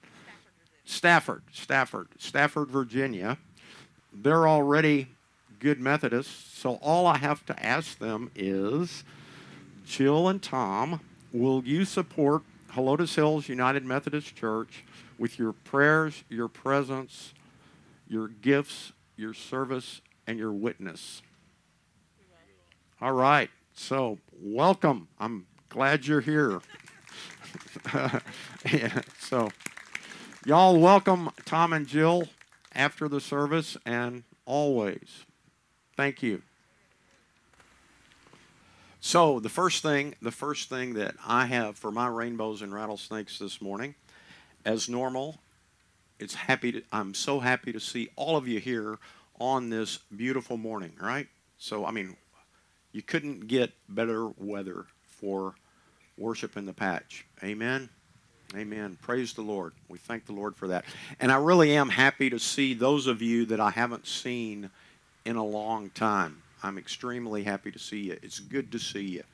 Stafford, 0.85 1.43
Stafford, 1.53 2.09
Stafford, 2.19 2.69
Virginia. 2.69 3.39
They're 4.13 4.47
already 4.47 5.09
good 5.59 5.81
Methodists, 5.81 6.59
so 6.59 6.75
all 6.83 7.07
I 7.07 7.19
have 7.19 7.47
to 7.47 7.65
ask 7.65 7.99
them 7.99 8.31
is 8.35 9.05
Jill 9.87 10.29
and 10.29 10.43
Tom, 10.43 11.01
will 11.33 11.65
you 11.65 11.85
support 11.85 12.43
Helotes 12.75 13.15
Hills 13.15 13.49
United 13.49 13.85
Methodist 13.85 14.35
Church 14.35 14.85
with 15.19 15.39
your 15.39 15.53
prayers, 15.53 16.25
your 16.29 16.49
presence, 16.49 17.35
your 18.09 18.29
gifts, 18.29 18.93
your 19.17 19.35
service, 19.35 20.01
and 20.27 20.39
your 20.39 20.53
witness. 20.53 21.23
All 23.01 23.13
right. 23.13 23.51
So, 23.75 24.19
welcome. 24.41 25.09
I'm 25.19 25.47
glad 25.69 26.07
you're 26.07 26.21
here. 26.21 26.61
yeah, 28.73 29.03
so, 29.19 29.51
y'all 30.47 30.79
welcome 30.79 31.31
Tom 31.45 31.73
and 31.73 31.87
Jill 31.87 32.29
after 32.75 33.09
the 33.09 33.21
service 33.21 33.77
and 33.85 34.25
always. 34.47 35.25
Thank 35.97 36.23
you. 36.23 36.43
So, 39.05 39.41
the 39.41 39.49
first 39.49 39.83
thing, 39.83 40.15
the 40.23 40.31
first 40.31 40.69
thing 40.69 40.95
that 40.95 41.17
I 41.27 41.47
have 41.47 41.77
for 41.77 41.91
my 41.91 42.07
rainbows 42.07 42.63
and 42.63 42.73
rattlesnakes 42.73 43.37
this 43.37 43.61
morning, 43.61 43.97
as 44.65 44.89
normal, 44.89 45.41
it's 46.21 46.35
happy 46.35 46.71
to, 46.71 46.83
I'm 46.93 47.13
so 47.13 47.41
happy 47.41 47.73
to 47.73 47.81
see 47.81 48.11
all 48.15 48.37
of 48.37 48.47
you 48.47 48.61
here 48.61 49.01
on 49.41 49.71
this 49.71 49.99
beautiful 50.17 50.57
morning, 50.57 50.93
right? 51.03 51.27
So, 51.59 51.85
I 51.85 51.91
mean, 51.91 52.17
you 52.93 53.03
couldn't 53.03 53.49
get 53.49 53.73
better 53.89 54.29
weather 54.39 54.87
for 55.05 55.57
worship 56.17 56.57
in 56.57 56.65
the 56.65 56.73
patch. 56.73 57.27
Amen. 57.43 57.89
Amen. 58.55 58.97
Praise 59.03 59.33
the 59.33 59.43
Lord. 59.43 59.73
We 59.89 59.99
thank 59.99 60.27
the 60.27 60.33
Lord 60.33 60.55
for 60.55 60.69
that. 60.69 60.85
And 61.19 61.33
I 61.33 61.39
really 61.39 61.77
am 61.77 61.89
happy 61.89 62.31
to 62.31 62.39
see 62.39 62.73
those 62.73 63.09
of 63.09 63.21
you 63.21 63.47
that 63.47 63.59
I 63.59 63.71
haven't 63.71 64.07
seen 64.07 64.71
in 65.25 65.35
a 65.35 65.45
long 65.45 65.91
time. 65.91 66.42
I'm 66.63 66.79
extremely 66.79 67.43
happy 67.43 67.71
to 67.71 67.79
see 67.79 68.01
you. 68.01 68.19
It's 68.23 68.39
good 68.39 68.73
to 68.73 68.79
see 68.79 69.03
you. 69.03 69.25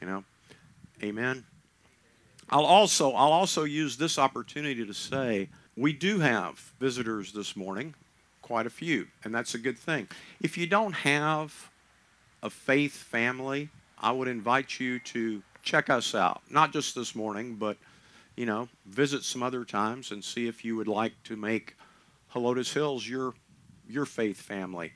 You 0.00 0.06
know. 0.06 0.24
Amen. 1.02 1.44
I'll 2.50 2.64
also 2.64 3.12
I'll 3.12 3.32
also 3.32 3.64
use 3.64 3.96
this 3.96 4.18
opportunity 4.18 4.86
to 4.86 4.94
say 4.94 5.48
we 5.76 5.92
do 5.92 6.20
have 6.20 6.58
visitors 6.78 7.32
this 7.32 7.56
morning, 7.56 7.94
quite 8.42 8.66
a 8.66 8.70
few, 8.70 9.08
and 9.24 9.34
that's 9.34 9.54
a 9.54 9.58
good 9.58 9.78
thing. 9.78 10.08
If 10.40 10.56
you 10.56 10.66
don't 10.66 10.92
have 10.92 11.70
a 12.42 12.50
faith 12.50 12.94
family, 12.94 13.70
I 13.98 14.12
would 14.12 14.28
invite 14.28 14.78
you 14.78 14.98
to 15.00 15.42
check 15.62 15.90
us 15.90 16.14
out. 16.14 16.42
Not 16.50 16.72
just 16.72 16.94
this 16.94 17.14
morning, 17.14 17.56
but 17.56 17.76
you 18.36 18.46
know, 18.46 18.68
visit 18.86 19.24
some 19.24 19.42
other 19.42 19.64
times 19.64 20.10
and 20.10 20.22
see 20.22 20.46
if 20.46 20.64
you 20.64 20.76
would 20.76 20.88
like 20.88 21.14
to 21.24 21.36
make 21.36 21.76
Helotes 22.34 22.72
Hills 22.72 23.08
your 23.08 23.34
your 23.88 24.06
faith 24.06 24.40
family 24.40 24.92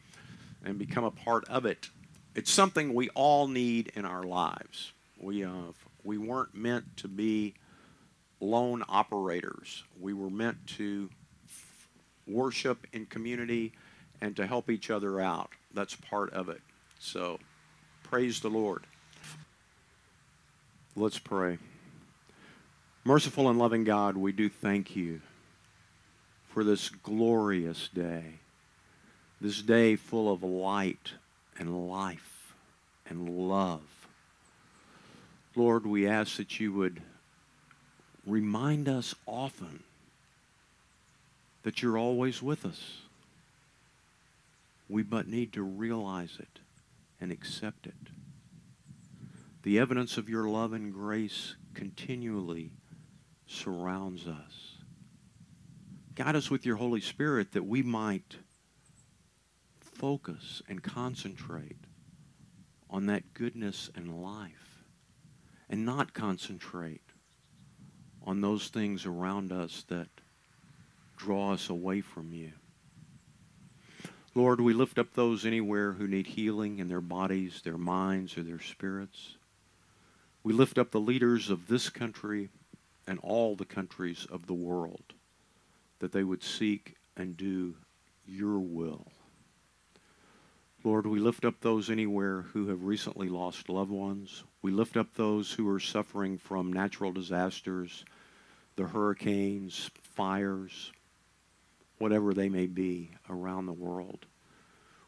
and 0.65 0.79
become 0.79 1.05
a 1.05 1.11
part 1.11 1.49
of 1.49 1.67
it. 1.67 1.89
It's 2.35 2.51
something 2.51 2.95
we 2.95 3.09
all 3.11 3.49
need 3.49 3.93
in 3.95 4.05
our 4.05 4.23
lives. 4.23 4.93
We 5.21 5.45
uh, 5.45 5.73
we 6.05 6.19
weren't 6.19 6.55
meant 6.55 6.97
to 6.99 7.09
be 7.09 7.55
lone 8.41 8.85
operators. 8.89 9.85
We 10.01 10.13
were 10.13 10.31
meant 10.31 10.67
to 10.79 11.11
worship 12.27 12.87
in 12.93 13.07
community 13.07 13.73
and 14.21 14.37
to 14.37 14.47
help 14.47 14.71
each 14.71 14.91
other 14.91 15.21
out. 15.21 15.51
That's 15.75 15.95
part 15.95 16.33
of 16.33 16.49
it. 16.49 16.61
So, 16.99 17.39
praise 18.03 18.41
the 18.41 18.51
Lord. 18.51 18.85
Let's 20.97 21.19
pray. 21.19 21.59
Merciful 23.05 23.49
and 23.49 23.59
loving 23.59 23.85
God, 23.85 24.17
we 24.17 24.33
do 24.33 24.49
thank 24.49 24.97
you 24.97 25.21
for 26.49 26.65
this 26.65 26.89
glorious 26.89 27.89
day, 27.89 28.41
this 29.41 29.63
day 29.63 29.97
full 29.97 30.33
of 30.33 30.43
light 30.43 31.13
and 31.59 31.89
life 31.89 32.53
and 33.09 33.29
love 33.49 33.83
Lord, 35.59 35.87
we 35.87 36.07
ask 36.07 36.37
that 36.37 36.61
you 36.61 36.73
would 36.73 37.03
remind 38.25 38.89
us 38.89 39.13
often 39.27 39.83
that 41.65 41.83
you're 41.83 41.99
always 41.99 42.41
with 42.41 42.65
us. 42.65 43.01
We 44.89 45.03
but 45.03 45.27
need 45.27 45.53
to 45.55 45.65
realize 45.65 46.37
it 46.39 46.61
and 47.21 47.33
accept 47.33 47.89
it. 47.89 47.95
The 49.65 49.81
evidence 49.81 50.17
of 50.17 50.29
your 50.29 50.49
love 50.49 50.73
and 50.73 50.95
grace 50.95 51.57
continually 51.75 52.71
surrounds 53.49 54.29
us. 54.29 54.77
Guide 56.15 56.37
us 56.37 56.53
with 56.53 56.65
your 56.65 56.77
Holy 56.77 57.01
Spirit 57.01 57.51
that 57.51 57.67
we 57.67 57.83
might 57.83 58.37
focus 59.99 60.63
and 60.69 60.83
concentrate 60.83 61.77
on 62.89 63.07
that 63.07 63.35
goodness 63.35 63.91
and 63.95 64.23
life 64.23 64.85
and 65.69 65.85
not 65.85 66.15
concentrate 66.15 67.03
on 68.25 68.41
those 68.41 68.69
things 68.69 69.05
around 69.05 69.53
us 69.53 69.85
that 69.89 70.09
draw 71.17 71.53
us 71.53 71.69
away 71.69 72.01
from 72.01 72.33
you. 72.33 72.53
Lord, 74.35 74.61
we 74.61 74.73
lift 74.73 74.99
up 74.99 75.15
those 75.15 75.45
anywhere 75.45 75.93
who 75.93 76.07
need 76.07 76.29
healing 76.29 76.79
in 76.79 76.89
their 76.89 77.01
bodies, 77.01 77.61
their 77.65 77.77
minds, 77.77 78.39
or 78.39 78.43
their 78.43 78.61
spirits. 78.61 79.37
We 80.45 80.53
lift 80.53 80.79
up 80.79 80.93
the 80.93 81.01
leaders 81.01 81.51
of 81.51 81.67
this 81.67 81.91
country 81.91 82.51
and 83.07 83.19
all 83.19 83.57
the 83.57 83.65
countries 83.65 84.27
of 84.31 84.47
the 84.47 84.55
world 84.55 85.15
that 85.99 86.13
they 86.13 86.23
would 86.23 86.45
seek 86.45 86.95
and 87.17 87.37
do 87.37 87.75
your 88.25 88.61
will. 88.61 89.11
Lord, 90.85 91.07
we 91.07 91.19
lift 91.19 91.45
up 91.45 91.61
those 91.61 91.91
anywhere 91.91 92.43
who 92.53 92.69
have 92.69 92.85
recently 92.85 93.29
lost 93.29 93.69
loved 93.69 93.91
ones. 93.91 94.45
We 94.63 94.71
lift 94.71 94.97
up 94.97 95.13
those 95.15 95.53
who 95.53 95.69
are 95.69 95.81
suffering 95.81 96.39
from 96.39 96.73
natural 96.73 97.13
disasters, 97.13 98.05
the 98.77 98.87
hurricanes, 98.87 99.91
fires, 100.03 100.93
whatever 101.99 102.33
they 102.33 102.49
may 102.49 102.67
be 102.67 103.11
around 103.29 103.67
the 103.67 103.73
world. 103.73 104.27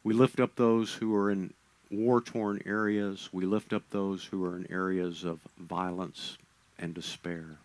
We 0.03 0.13
lift 0.13 0.41
up 0.41 0.55
those 0.55 0.93
who 0.93 1.15
are 1.15 1.31
in 1.31 1.53
war 1.89 2.19
torn 2.19 2.61
areas. 2.65 3.29
We 3.31 3.45
lift 3.45 3.71
up 3.71 3.83
those 3.89 4.25
who 4.25 4.43
are 4.43 4.57
in 4.57 4.69
areas 4.69 5.23
of 5.23 5.39
violence 5.57 6.37
and 6.77 6.93
despair. 6.93 7.57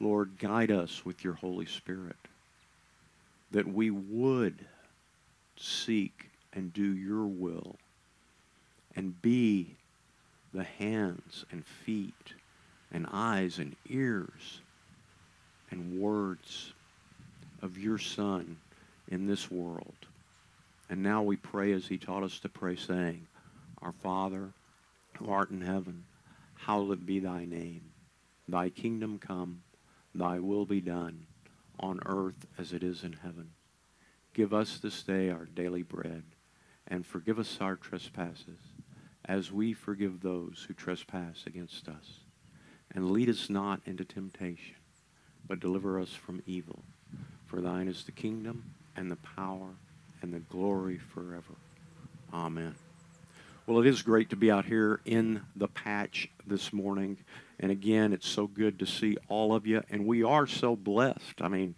Lord, 0.00 0.38
guide 0.38 0.70
us 0.70 1.04
with 1.04 1.22
your 1.22 1.34
Holy 1.34 1.66
Spirit 1.66 2.16
that 3.50 3.66
we 3.66 3.90
would 3.90 4.64
seek 5.60 6.30
and 6.52 6.72
do 6.72 6.96
your 6.96 7.26
will 7.26 7.76
and 8.96 9.20
be 9.22 9.76
the 10.52 10.64
hands 10.64 11.44
and 11.50 11.64
feet 11.64 12.34
and 12.90 13.06
eyes 13.12 13.58
and 13.58 13.76
ears 13.88 14.60
and 15.70 16.00
words 16.00 16.72
of 17.62 17.78
your 17.78 17.98
Son 17.98 18.56
in 19.08 19.26
this 19.26 19.50
world. 19.50 19.94
And 20.90 21.02
now 21.02 21.22
we 21.22 21.36
pray 21.36 21.72
as 21.72 21.86
he 21.86 21.98
taught 21.98 22.22
us 22.22 22.38
to 22.40 22.48
pray, 22.48 22.76
saying, 22.76 23.26
Our 23.82 23.92
Father, 23.92 24.52
who 25.18 25.30
art 25.30 25.50
in 25.50 25.60
heaven, 25.60 26.04
hallowed 26.54 27.04
be 27.04 27.20
thy 27.20 27.44
name. 27.44 27.82
Thy 28.48 28.70
kingdom 28.70 29.18
come, 29.18 29.62
thy 30.14 30.38
will 30.38 30.64
be 30.64 30.80
done, 30.80 31.26
on 31.78 32.00
earth 32.06 32.46
as 32.56 32.72
it 32.72 32.82
is 32.82 33.04
in 33.04 33.12
heaven. 33.12 33.50
Give 34.38 34.54
us 34.54 34.78
this 34.78 35.02
day 35.02 35.30
our 35.30 35.46
daily 35.46 35.82
bread, 35.82 36.22
and 36.86 37.04
forgive 37.04 37.40
us 37.40 37.58
our 37.60 37.74
trespasses, 37.74 38.60
as 39.24 39.50
we 39.50 39.72
forgive 39.72 40.20
those 40.20 40.64
who 40.68 40.74
trespass 40.74 41.42
against 41.44 41.88
us. 41.88 42.20
And 42.94 43.10
lead 43.10 43.28
us 43.28 43.50
not 43.50 43.80
into 43.84 44.04
temptation, 44.04 44.76
but 45.48 45.58
deliver 45.58 45.98
us 45.98 46.10
from 46.10 46.40
evil. 46.46 46.84
For 47.46 47.60
thine 47.60 47.88
is 47.88 48.04
the 48.04 48.12
kingdom, 48.12 48.62
and 48.94 49.10
the 49.10 49.16
power, 49.16 49.70
and 50.22 50.32
the 50.32 50.38
glory 50.38 50.98
forever. 50.98 51.56
Amen. 52.32 52.76
Well, 53.66 53.80
it 53.80 53.88
is 53.88 54.02
great 54.02 54.30
to 54.30 54.36
be 54.36 54.52
out 54.52 54.66
here 54.66 55.00
in 55.04 55.42
the 55.56 55.66
patch 55.66 56.28
this 56.46 56.72
morning. 56.72 57.18
And 57.58 57.72
again, 57.72 58.12
it's 58.12 58.28
so 58.28 58.46
good 58.46 58.78
to 58.78 58.86
see 58.86 59.16
all 59.26 59.52
of 59.52 59.66
you. 59.66 59.82
And 59.90 60.06
we 60.06 60.22
are 60.22 60.46
so 60.46 60.76
blessed. 60.76 61.40
I 61.40 61.48
mean, 61.48 61.74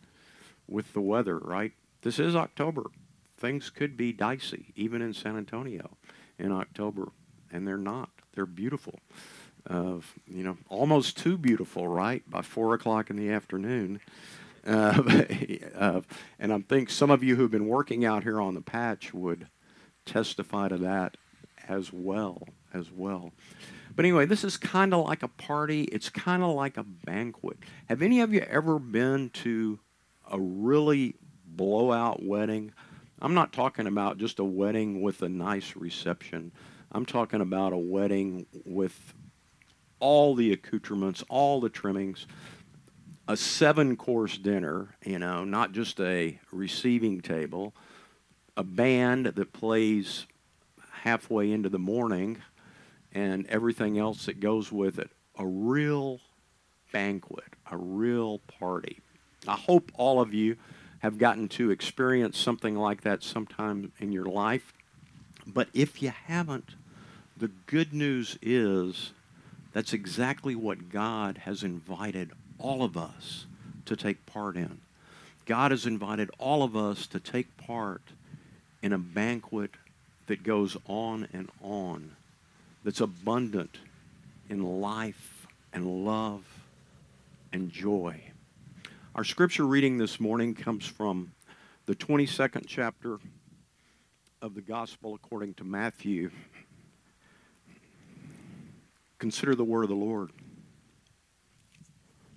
with 0.69 0.93
the 0.93 1.01
weather, 1.01 1.39
right? 1.39 1.73
This 2.03 2.19
is 2.19 2.35
October. 2.35 2.85
Things 3.37 3.71
could 3.71 3.97
be 3.97 4.13
dicey, 4.13 4.73
even 4.77 5.03
in 5.03 5.13
San 5.13 5.37
Antonio 5.37 5.97
in 6.39 6.53
October. 6.53 7.09
And 7.53 7.67
they're 7.67 7.77
not. 7.77 8.11
They're 8.35 8.47
beautiful. 8.47 9.01
Uh, 9.69 9.97
you 10.27 10.43
know, 10.43 10.57
almost 10.69 11.19
too 11.19 11.37
beautiful, 11.37 11.89
right? 11.89 12.29
By 12.29 12.43
4 12.43 12.75
o'clock 12.75 13.11
in 13.11 13.17
the 13.17 13.31
afternoon. 13.31 14.01
Uh, 14.67 16.03
and 16.39 16.53
I 16.53 16.59
think 16.59 16.91
some 16.91 17.11
of 17.11 17.25
you 17.25 17.35
who've 17.35 17.51
been 17.51 17.67
working 17.67 18.05
out 18.05 18.25
here 18.25 18.39
on 18.39 18.55
the 18.55 18.61
patch 18.61 19.15
would 19.15 19.47
testify 20.05 20.69
to 20.69 20.77
that 20.77 21.17
as 21.67 21.95
well, 21.95 22.47
as 22.75 22.91
well. 22.91 23.33
But 23.97 24.05
anyway, 24.05 24.27
this 24.27 24.45
is 24.45 24.59
kind 24.59 24.93
of 24.93 25.07
like 25.07 25.23
a 25.23 25.29
party. 25.29 25.85
It's 25.85 26.11
kind 26.11 26.43
of 26.43 26.55
like 26.55 26.77
a 26.77 26.83
banquet. 26.83 27.57
Have 27.89 28.03
any 28.03 28.21
of 28.21 28.35
you 28.35 28.41
ever 28.41 28.79
been 28.79 29.31
to 29.31 29.79
a 30.31 30.39
really 30.39 31.17
blowout 31.61 32.23
wedding? 32.23 32.73
I'm 33.21 33.35
not 33.35 33.53
talking 33.53 33.87
about 33.87 34.17
just 34.17 34.39
a 34.39 34.45
wedding 34.45 35.03
with 35.03 35.21
a 35.21 35.29
nice 35.29 35.77
reception. 35.77 36.53
I'm 36.91 37.05
talking 37.05 37.43
about 37.43 37.75
a 37.75 37.77
wedding 37.77 38.47
with 38.65 39.13
all 39.99 40.35
the 40.35 40.55
accoutrements, 40.55 41.23
all 41.29 41.61
the 41.61 41.69
trimmings, 41.69 42.27
a 43.29 43.37
seven 43.37 43.95
course 43.99 44.39
dinner, 44.39 44.97
you 45.05 45.19
know, 45.19 45.45
not 45.45 45.73
just 45.73 46.01
a 46.01 46.41
receiving 46.51 47.21
table, 47.21 47.75
a 48.57 48.65
band 48.65 49.27
that 49.27 49.53
plays 49.53 50.27
halfway 51.03 51.53
into 51.53 51.69
the 51.69 51.79
morning, 51.79 52.39
and 53.13 53.47
everything 53.49 53.99
else 53.99 54.25
that 54.25 54.41
goes 54.41 54.73
with 54.73 54.99
it. 54.99 55.11
A 55.39 55.47
real 55.47 56.21
banquet, 56.91 57.53
a 57.71 57.77
real 57.77 58.39
party. 58.39 59.01
I 59.47 59.57
hope 59.57 59.93
all 59.97 60.23
of 60.23 60.33
you 60.33 60.57
have 61.01 61.19
gotten 61.19 61.49
to 61.49 61.71
experience 61.71 62.39
something 62.39 62.77
like 62.77 63.03
that 63.03 63.23
sometime 63.23 63.93
in 63.99 64.13
your 64.13 64.27
life. 64.27 64.73
But 65.47 65.69
if 65.75 66.03
you 66.03 66.13
haven't, 66.27 66.71
the 67.37 67.51
good 67.67 67.93
news 67.93 68.39
is 68.43 69.13
that's 69.73 69.93
exactly 69.93 70.55
what 70.55 70.91
God 70.91 71.39
has 71.39 71.63
invited 71.63 72.31
all 72.59 72.83
of 72.83 72.97
us 72.97 73.47
to 73.87 73.97
take 73.97 74.27
part 74.27 74.57
in. 74.57 74.81
God 75.47 75.71
has 75.71 75.87
invited 75.87 76.31
all 76.39 76.63
of 76.63 76.77
us 76.77 77.07
to 77.09 77.19
take 77.19 77.57
part 77.57 78.03
in 78.83 78.93
a 78.93 78.99
banquet 78.99 79.71
that 80.27 80.43
goes 80.43 80.77
on 80.87 81.27
and 81.33 81.51
on, 81.63 82.13
that's 82.85 83.01
abundant 83.01 83.79
in 84.49 84.81
life 84.81 85.47
and 85.73 86.05
love 86.05 86.45
and 87.53 87.71
joy. 87.71 88.21
Our 89.17 89.25
scripture 89.25 89.67
reading 89.67 89.99
this 89.99 90.21
morning 90.21 90.55
comes 90.55 90.87
from 90.87 91.33
the 91.87 91.97
22nd 91.97 92.63
chapter 92.69 93.19
of 94.41 94.55
the 94.55 94.61
Gospel 94.61 95.17
according 95.17 95.55
to 95.55 95.65
Matthew. 95.65 96.31
Consider 99.19 99.57
the 99.57 99.65
word 99.65 99.83
of 99.83 99.89
the 99.89 99.97
Lord. 99.97 100.31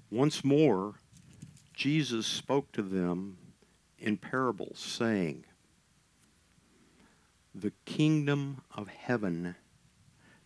Once 0.10 0.44
more, 0.44 0.96
Jesus 1.76 2.26
spoke 2.26 2.72
to 2.72 2.82
them 2.82 3.38
in 4.00 4.18
parables, 4.18 4.80
saying, 4.80 5.46
The 7.54 7.74
kingdom 7.86 8.62
of 8.76 8.88
heaven 8.88 9.56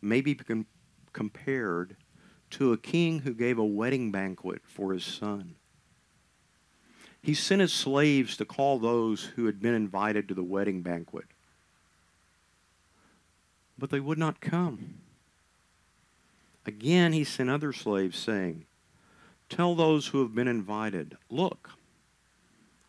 may 0.01 0.19
be 0.19 0.35
com- 0.35 0.67
compared 1.13 1.95
to 2.49 2.73
a 2.73 2.77
king 2.77 3.19
who 3.19 3.33
gave 3.33 3.57
a 3.57 3.65
wedding 3.65 4.11
banquet 4.11 4.63
for 4.65 4.91
his 4.91 5.05
son. 5.05 5.55
He 7.21 7.33
sent 7.33 7.61
his 7.61 7.73
slaves 7.73 8.37
to 8.37 8.45
call 8.45 8.79
those 8.79 9.23
who 9.35 9.45
had 9.45 9.61
been 9.61 9.73
invited 9.73 10.27
to 10.27 10.33
the 10.33 10.43
wedding 10.43 10.81
banquet, 10.81 11.25
but 13.77 13.89
they 13.89 13.99
would 13.99 14.17
not 14.17 14.39
come. 14.39 14.95
Again, 16.65 17.13
he 17.13 17.23
sent 17.23 17.49
other 17.49 17.73
slaves, 17.73 18.17
saying, 18.17 18.65
Tell 19.49 19.75
those 19.75 20.07
who 20.07 20.21
have 20.21 20.35
been 20.35 20.47
invited, 20.47 21.17
Look, 21.29 21.71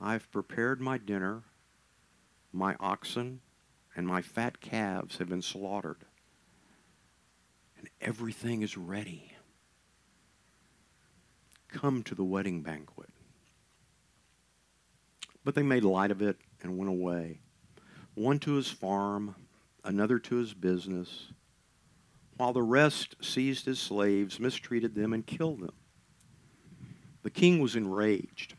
I've 0.00 0.30
prepared 0.30 0.80
my 0.80 0.98
dinner, 0.98 1.42
my 2.52 2.76
oxen 2.80 3.40
and 3.98 4.06
my 4.06 4.22
fat 4.22 4.60
calves 4.60 5.18
have 5.18 5.28
been 5.28 5.42
slaughtered, 5.42 6.04
and 7.76 7.88
everything 8.00 8.62
is 8.62 8.76
ready. 8.76 9.32
Come 11.66 12.04
to 12.04 12.14
the 12.14 12.22
wedding 12.22 12.62
banquet. 12.62 13.10
But 15.44 15.54
they 15.54 15.62
made 15.62 15.84
light 15.84 16.10
of 16.10 16.22
it 16.22 16.36
and 16.62 16.76
went 16.76 16.90
away, 16.90 17.38
one 18.14 18.38
to 18.40 18.54
his 18.54 18.68
farm, 18.68 19.34
another 19.84 20.18
to 20.18 20.36
his 20.36 20.54
business 20.54 21.28
while 22.38 22.52
the 22.52 22.62
rest 22.62 23.16
seized 23.20 23.66
his 23.66 23.80
slaves, 23.80 24.40
mistreated 24.40 24.94
them, 24.94 25.12
and 25.12 25.26
killed 25.26 25.60
them. 25.60 25.74
The 27.24 27.30
king 27.30 27.58
was 27.58 27.74
enraged. 27.74 28.54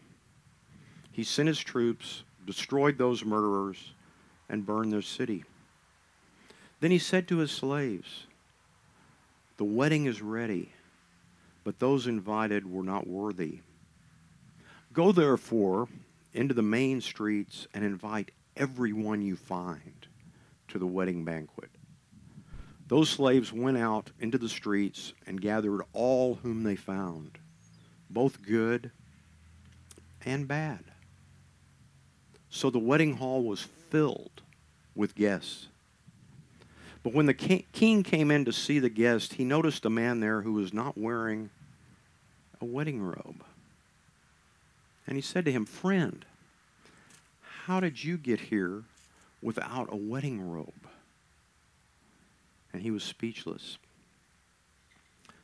He 1.11 1.23
sent 1.23 1.47
his 1.47 1.59
troops, 1.59 2.23
destroyed 2.45 2.97
those 2.97 3.23
murderers, 3.23 3.93
and 4.49 4.65
burned 4.65 4.91
their 4.91 5.01
city. 5.01 5.45
Then 6.81 6.91
he 6.91 6.99
said 6.99 7.27
to 7.29 7.37
his 7.37 7.51
slaves, 7.51 8.27
The 9.55 9.63
wedding 9.63 10.05
is 10.05 10.21
ready, 10.21 10.73
but 11.63 11.79
those 11.79 12.05
invited 12.05 12.69
were 12.69 12.83
not 12.83 13.07
worthy. 13.07 13.61
Go 14.91 15.13
therefore 15.13 15.87
into 16.39 16.54
the 16.54 16.62
main 16.62 17.02
streets 17.02 17.67
and 17.73 17.84
invite 17.84 18.32
everyone 18.56 19.21
you 19.21 19.36
find 19.36 20.08
to 20.69 20.80
the 20.80 20.88
wedding 20.88 21.25
banquet. 21.25 21.69
Those 22.88 23.10
slaves 23.10 23.52
went 23.52 23.78
out 23.78 24.12
into 24.21 24.38
the 24.38 24.47
streets 24.47 25.12
and 25.28 25.41
gathered 25.41 25.82
all 25.91 26.36
whom 26.36 26.63
they 26.63 26.78
found, 26.78 27.38
both 28.10 28.41
good 28.41 28.89
and 30.25 30.47
bad. 30.47 30.80
So 32.49 32.69
the 32.69 32.80
wedding 32.80 33.17
hall 33.17 33.43
was 33.43 33.67
filled 33.89 34.41
with 34.95 35.15
guests. 35.15 35.67
But 37.04 37.13
when 37.13 37.25
the 37.25 37.34
king 37.34 38.02
came 38.02 38.32
in 38.32 38.45
to 38.45 38.54
see 38.54 38.80
the 38.80 38.88
guest, 38.88 39.34
he 39.34 39.43
noticed 39.43 39.84
a 39.84 39.89
man 39.89 40.21
there 40.21 40.39
who 40.39 40.54
was 40.54 40.73
not 40.73 40.97
wearing 40.97 41.49
a 42.62 42.65
wedding 42.65 43.02
robe. 43.02 43.43
And 45.06 45.17
he 45.17 45.21
said 45.21 45.43
to 45.45 45.52
him, 45.52 45.65
Friend, 45.65 46.23
how 47.69 47.79
did 47.79 48.03
you 48.03 48.17
get 48.17 48.39
here 48.39 48.82
without 49.43 49.88
a 49.91 49.95
wedding 49.95 50.41
robe? 50.41 50.88
And 52.73 52.82
he 52.82 52.89
was 52.89 53.03
speechless. 53.03 53.77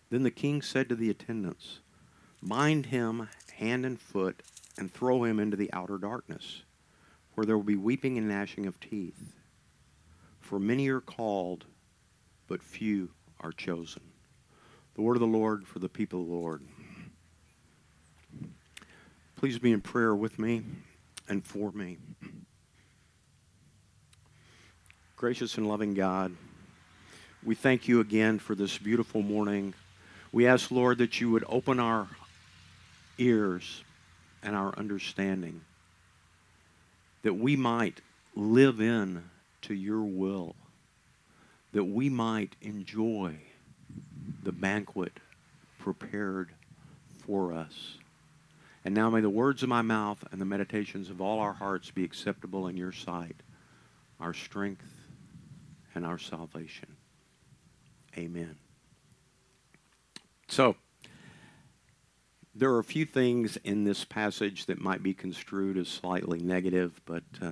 Then 0.09 0.23
the 0.23 0.31
king 0.31 0.63
said 0.63 0.89
to 0.89 0.95
the 0.95 1.11
attendants, 1.11 1.81
Bind 2.41 2.87
him 2.87 3.29
hand 3.57 3.85
and 3.85 4.01
foot 4.01 4.41
and 4.75 4.91
throw 4.91 5.23
him 5.23 5.39
into 5.39 5.55
the 5.55 5.71
outer 5.71 5.99
darkness, 5.99 6.63
where 7.35 7.45
there 7.45 7.55
will 7.55 7.63
be 7.63 7.75
weeping 7.75 8.17
and 8.17 8.27
gnashing 8.27 8.65
of 8.65 8.79
teeth. 8.79 9.35
For 10.39 10.59
many 10.59 10.89
are 10.89 11.01
called, 11.01 11.65
but 12.47 12.63
few 12.63 13.11
are 13.39 13.51
chosen. 13.51 14.01
The 14.95 15.03
word 15.03 15.17
of 15.17 15.21
the 15.21 15.27
Lord 15.27 15.67
for 15.67 15.77
the 15.77 15.89
people 15.89 16.21
of 16.21 16.27
the 16.27 16.33
Lord. 16.33 16.63
Please 19.35 19.59
be 19.59 19.71
in 19.71 19.81
prayer 19.81 20.15
with 20.15 20.39
me 20.39 20.63
and 21.27 21.45
for 21.45 21.71
me. 21.71 21.97
Gracious 25.15 25.57
and 25.57 25.67
loving 25.67 25.93
God, 25.93 26.35
we 27.43 27.55
thank 27.55 27.87
you 27.87 27.99
again 27.99 28.39
for 28.39 28.55
this 28.55 28.77
beautiful 28.77 29.21
morning. 29.21 29.73
We 30.31 30.47
ask, 30.47 30.71
Lord, 30.71 30.97
that 30.97 31.21
you 31.21 31.31
would 31.31 31.45
open 31.47 31.79
our 31.79 32.07
ears 33.17 33.83
and 34.43 34.55
our 34.55 34.77
understanding, 34.77 35.61
that 37.23 37.33
we 37.33 37.55
might 37.55 38.01
live 38.35 38.81
in 38.81 39.23
to 39.63 39.73
your 39.73 40.01
will, 40.01 40.55
that 41.71 41.85
we 41.85 42.09
might 42.09 42.55
enjoy 42.61 43.35
the 44.43 44.51
banquet 44.51 45.13
prepared 45.79 46.49
for 47.25 47.53
us. 47.53 47.97
And 48.85 48.93
now 48.93 49.09
may 49.09 49.19
the 49.19 49.29
words 49.31 49.63
of 49.63 49.69
my 49.69 49.81
mouth 49.81 50.23
and 50.31 50.39
the 50.39 50.45
meditations 50.45 51.09
of 51.09 51.19
all 51.19 51.39
our 51.39 51.53
hearts 51.53 51.89
be 51.89 52.03
acceptable 52.03 52.67
in 52.67 52.77
your 52.77 52.91
sight, 52.91 53.41
our 54.19 54.33
strength 54.33 54.85
and 55.95 56.05
our 56.05 56.19
salvation. 56.19 56.95
Amen. 58.15 58.57
So, 60.47 60.75
there 62.53 62.71
are 62.71 62.79
a 62.79 62.83
few 62.83 63.05
things 63.05 63.57
in 63.63 63.83
this 63.85 64.05
passage 64.05 64.67
that 64.67 64.79
might 64.79 65.01
be 65.01 65.15
construed 65.15 65.77
as 65.77 65.87
slightly 65.87 66.39
negative, 66.39 67.01
but 67.05 67.23
uh, 67.41 67.51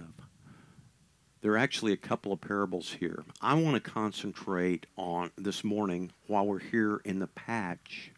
there 1.42 1.54
are 1.54 1.58
actually 1.58 1.94
a 1.94 1.98
couple 1.98 2.32
of 2.32 2.42
parables 2.42 2.94
here. 3.00 3.26
I 3.42 3.56
want 3.56 3.84
to 3.84 3.92
concentrate 3.92 4.86
on 4.96 5.32
this 5.36 5.64
morning 5.64 6.12
while 6.28 6.46
we're 6.46 6.60
here 6.60 7.02
in 7.04 7.18
the 7.18 7.28
patch 7.28 8.12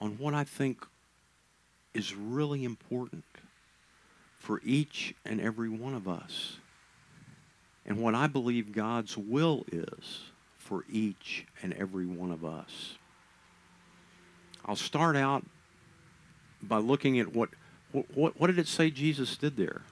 on 0.00 0.18
what 0.18 0.32
I 0.32 0.42
think 0.42 0.84
is 1.96 2.14
really 2.14 2.64
important 2.64 3.24
for 4.38 4.60
each 4.64 5.14
and 5.24 5.40
every 5.40 5.70
one 5.70 5.94
of 5.94 6.06
us 6.06 6.58
and 7.86 7.98
what 7.98 8.14
I 8.14 8.26
believe 8.26 8.72
God's 8.72 9.16
will 9.16 9.64
is 9.70 10.22
for 10.58 10.84
each 10.90 11.46
and 11.62 11.72
every 11.74 12.06
one 12.06 12.32
of 12.32 12.44
us. 12.44 12.96
I'll 14.64 14.76
start 14.76 15.16
out 15.16 15.44
by 16.60 16.78
looking 16.78 17.20
at 17.20 17.34
what, 17.34 17.50
what, 17.92 18.38
what 18.38 18.48
did 18.48 18.58
it 18.58 18.66
say 18.66 18.90
Jesus 18.90 19.36
did 19.36 19.56
there? 19.56 19.82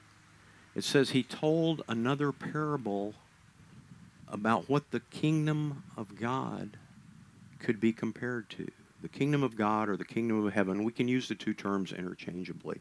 It 0.75 0.83
says 0.83 1.11
he 1.11 1.23
told 1.23 1.83
another 1.89 2.33
parable 2.33 3.15
about 4.29 4.69
what 4.69 4.91
the 4.91 5.01
kingdom 5.01 5.85
of 5.97 6.21
God 6.21 6.77
could 7.61 7.81
be 7.81 7.93
compared 7.93 8.51
to. 8.51 8.69
The 9.05 9.11
kingdom 9.11 9.43
of 9.43 9.55
God 9.55 9.91
or 9.91 9.99
the 9.99 10.05
kingdom 10.07 10.47
of 10.47 10.55
heaven, 10.55 10.83
we 10.83 10.91
can 10.91 11.09
use 11.09 11.29
the 11.29 11.35
two 11.35 11.53
terms 11.53 11.93
interchangeably. 11.93 12.81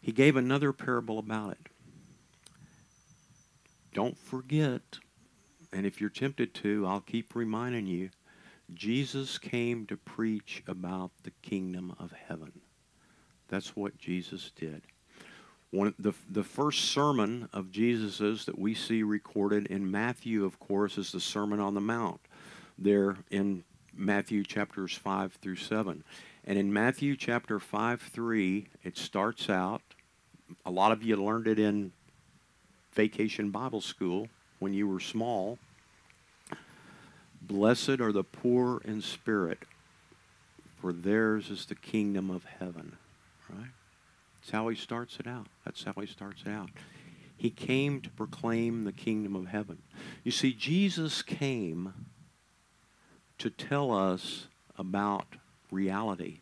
He 0.00 0.12
gave 0.12 0.36
another 0.36 0.72
parable 0.72 1.18
about 1.18 1.50
it. 1.50 1.68
Don't 3.92 4.16
forget, 4.16 4.82
and 5.72 5.84
if 5.84 6.00
you're 6.00 6.10
tempted 6.10 6.54
to, 6.54 6.86
I'll 6.86 7.00
keep 7.00 7.34
reminding 7.34 7.88
you 7.88 8.10
Jesus 8.72 9.36
came 9.36 9.84
to 9.86 9.96
preach 9.96 10.62
about 10.68 11.10
the 11.24 11.32
kingdom 11.42 11.96
of 11.98 12.12
heaven. 12.12 12.60
That's 13.48 13.74
what 13.74 13.98
Jesus 13.98 14.52
did. 14.54 14.82
One, 15.72 15.92
the, 15.98 16.12
the 16.30 16.44
first 16.44 16.84
sermon 16.84 17.48
of 17.52 17.72
Jesus's 17.72 18.44
that 18.44 18.60
we 18.60 18.74
see 18.74 19.02
recorded 19.02 19.66
in 19.66 19.90
Matthew, 19.90 20.44
of 20.44 20.60
course, 20.60 20.96
is 20.96 21.10
the 21.10 21.18
Sermon 21.18 21.58
on 21.58 21.74
the 21.74 21.80
Mount, 21.80 22.20
there 22.78 23.16
in 23.32 23.64
Matthew 23.96 24.44
chapters 24.44 24.94
5 24.94 25.34
through 25.34 25.56
7. 25.56 26.04
And 26.44 26.58
in 26.58 26.72
Matthew 26.72 27.16
chapter 27.16 27.58
5 27.58 28.00
3, 28.00 28.68
it 28.84 28.96
starts 28.96 29.50
out, 29.50 29.82
a 30.64 30.70
lot 30.70 30.92
of 30.92 31.02
you 31.02 31.16
learned 31.16 31.48
it 31.48 31.58
in 31.58 31.92
vacation 32.92 33.50
Bible 33.50 33.80
school 33.80 34.28
when 34.58 34.72
you 34.72 34.88
were 34.88 35.00
small. 35.00 35.58
Blessed 37.42 38.00
are 38.00 38.12
the 38.12 38.24
poor 38.24 38.80
in 38.84 39.02
spirit, 39.02 39.58
for 40.80 40.92
theirs 40.92 41.50
is 41.50 41.66
the 41.66 41.74
kingdom 41.74 42.30
of 42.30 42.44
heaven. 42.44 42.96
Right? 43.48 43.70
That's 44.40 44.50
how 44.50 44.68
he 44.68 44.76
starts 44.76 45.18
it 45.18 45.26
out. 45.26 45.46
That's 45.64 45.84
how 45.84 45.94
he 46.00 46.06
starts 46.06 46.42
it 46.42 46.50
out. 46.50 46.70
He 47.36 47.50
came 47.50 48.00
to 48.00 48.10
proclaim 48.10 48.84
the 48.84 48.92
kingdom 48.92 49.36
of 49.36 49.48
heaven. 49.48 49.82
You 50.24 50.32
see, 50.32 50.52
Jesus 50.52 51.22
came 51.22 51.92
to 53.38 53.50
tell 53.50 53.92
us 53.92 54.46
about 54.78 55.26
reality. 55.70 56.38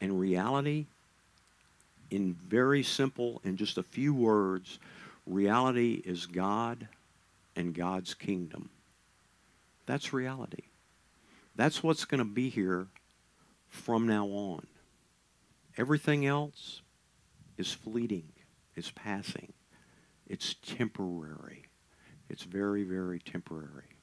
And 0.00 0.20
reality, 0.20 0.86
in 2.10 2.34
very 2.48 2.82
simple, 2.82 3.40
in 3.44 3.56
just 3.56 3.78
a 3.78 3.82
few 3.82 4.14
words, 4.14 4.78
reality 5.26 6.02
is 6.04 6.26
God 6.26 6.88
and 7.54 7.74
God's 7.74 8.14
kingdom. 8.14 8.70
That's 9.86 10.12
reality. 10.12 10.64
That's 11.54 11.82
what's 11.82 12.04
going 12.04 12.18
to 12.18 12.24
be 12.24 12.48
here 12.48 12.86
from 13.68 14.06
now 14.06 14.26
on. 14.26 14.66
Everything 15.78 16.26
else 16.26 16.82
is 17.56 17.72
fleeting, 17.72 18.28
is 18.74 18.90
passing, 18.90 19.52
it's 20.28 20.54
temporary. 20.54 21.64
It's 22.28 22.42
very, 22.42 22.82
very 22.82 23.20
temporary. 23.20 23.95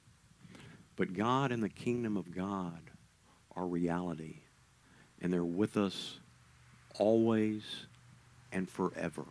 But 0.95 1.13
God 1.13 1.51
and 1.51 1.63
the 1.63 1.69
kingdom 1.69 2.17
of 2.17 2.35
God 2.35 2.79
are 3.55 3.65
reality, 3.65 4.37
and 5.21 5.31
they're 5.31 5.43
with 5.43 5.77
us 5.77 6.19
always 6.99 7.63
and 8.51 8.69
forever 8.69 9.25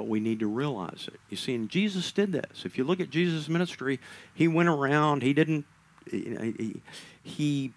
but 0.00 0.08
we 0.08 0.18
need 0.18 0.40
to 0.40 0.46
realize 0.46 1.10
it. 1.12 1.20
You 1.28 1.36
see, 1.36 1.54
and 1.54 1.68
Jesus 1.68 2.10
did 2.10 2.32
this. 2.32 2.64
If 2.64 2.78
you 2.78 2.84
look 2.84 3.00
at 3.00 3.10
Jesus' 3.10 3.50
ministry, 3.50 4.00
he 4.32 4.48
went 4.48 4.70
around, 4.70 5.22
he 5.22 5.34
didn't, 5.34 5.66
he, 6.10 6.80
he 7.22 7.74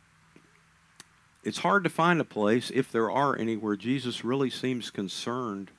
it's 1.44 1.58
hard 1.58 1.84
to 1.84 1.90
find 1.90 2.22
a 2.22 2.24
place, 2.24 2.72
if 2.74 2.90
there 2.90 3.12
are 3.12 3.38
any, 3.38 3.58
where 3.58 3.76
Jesus 3.76 4.24
really 4.24 4.50
seems 4.50 4.90
concerned 4.90 5.70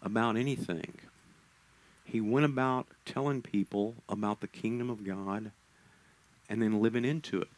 about 0.00 0.36
anything. 0.36 0.94
He 2.10 2.22
went 2.22 2.46
about 2.46 2.86
telling 3.04 3.42
people 3.42 3.94
about 4.08 4.40
the 4.40 4.46
kingdom 4.48 4.88
of 4.88 5.04
God 5.04 5.50
and 6.48 6.62
then 6.62 6.80
living 6.80 7.04
into 7.04 7.42
it. 7.42 7.48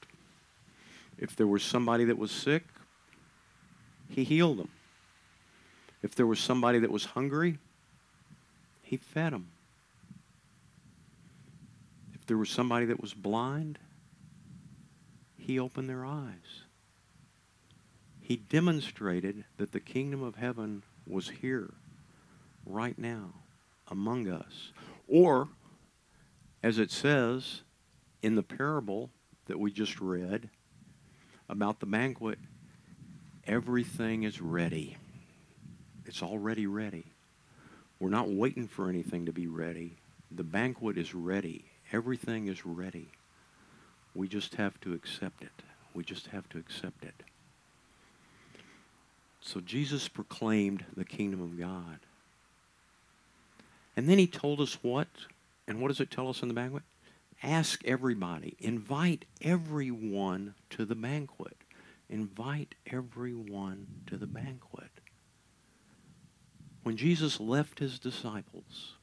If 1.17 1.37
there 1.37 1.47
was 1.47 1.63
somebody 1.63 2.05
that 2.07 2.19
was 2.19 2.33
sick, 2.33 2.65
he 4.09 4.25
healed 4.25 4.59
them. 4.59 4.71
If 6.03 6.17
there 6.17 6.27
was 6.27 6.41
somebody 6.41 6.81
that 6.81 6.91
was 6.91 7.05
hungry, 7.05 7.59
he 8.83 8.97
fed 8.97 9.33
them. 9.33 9.51
If 12.15 12.27
there 12.27 12.37
was 12.37 12.51
somebody 12.51 12.87
that 12.87 13.01
was 13.01 13.15
blind, 13.15 13.79
he 15.39 15.61
opened 15.61 15.89
their 15.89 16.05
eyes. 16.05 16.65
He 18.21 18.37
demonstrated 18.37 19.45
that 19.59 19.71
the 19.71 19.79
kingdom 19.79 20.25
of 20.25 20.35
heaven 20.35 20.83
was 21.07 21.29
here, 21.29 21.73
right 22.67 22.99
now, 22.99 23.35
among 23.91 24.29
us. 24.29 24.73
Or, 25.09 25.49
as 26.63 26.79
it 26.79 26.91
says 26.91 27.63
in 28.23 28.35
the 28.35 28.43
parable 28.43 29.11
that 29.47 29.59
we 29.59 29.73
just 29.73 30.01
read 30.01 30.49
about 31.49 31.81
the 31.81 31.87
banquet, 31.87 32.39
everything 33.47 34.23
is 34.23 34.41
ready. 34.41 34.97
It's 36.07 36.23
already 36.23 36.67
ready. 36.67 37.05
We're 37.99 38.09
not 38.09 38.31
waiting 38.31 38.69
for 38.69 38.89
anything 38.89 39.27
to 39.27 39.33
be 39.33 39.47
ready. 39.47 39.97
The 40.31 40.45
banquet 40.45 40.97
is 40.97 41.15
ready. 41.15 41.65
Everything 41.93 42.49
is 42.49 42.65
ready. 42.65 43.09
We 44.15 44.29
just 44.29 44.55
have 44.55 44.81
to 44.81 44.95
accept 44.95 45.43
it. 45.43 45.63
We 45.95 46.05
just 46.05 46.29
have 46.29 46.49
to 46.51 46.59
accept 46.59 47.05
it. 47.05 47.23
So 49.41 49.61
Jesus 49.61 50.09
proclaimed 50.09 50.85
the 50.97 51.05
kingdom 51.05 51.43
of 51.43 51.59
God. 51.59 51.99
And 54.01 54.09
then 54.09 54.17
he 54.17 54.27
told 54.27 54.63
us 54.63 54.79
what? 54.81 55.09
And 55.69 55.79
what 55.79 55.89
does 55.89 56.01
it 56.01 56.11
tell 56.11 56.31
us 56.31 56.41
in 56.41 56.49
the 56.49 56.55
banquet? 56.55 56.85
Ask 57.43 57.85
everybody. 57.85 58.57
Invite 58.59 59.27
everyone 59.43 60.55
to 60.71 60.87
the 60.87 60.95
banquet. 60.95 61.59
Invite 62.09 62.77
everyone 62.87 63.87
to 64.07 64.17
the 64.17 64.27
banquet. 64.27 64.89
When 66.83 66.97
Jesus 66.97 67.41
left 67.41 67.79
his 67.79 67.99
disciples, 67.99 68.95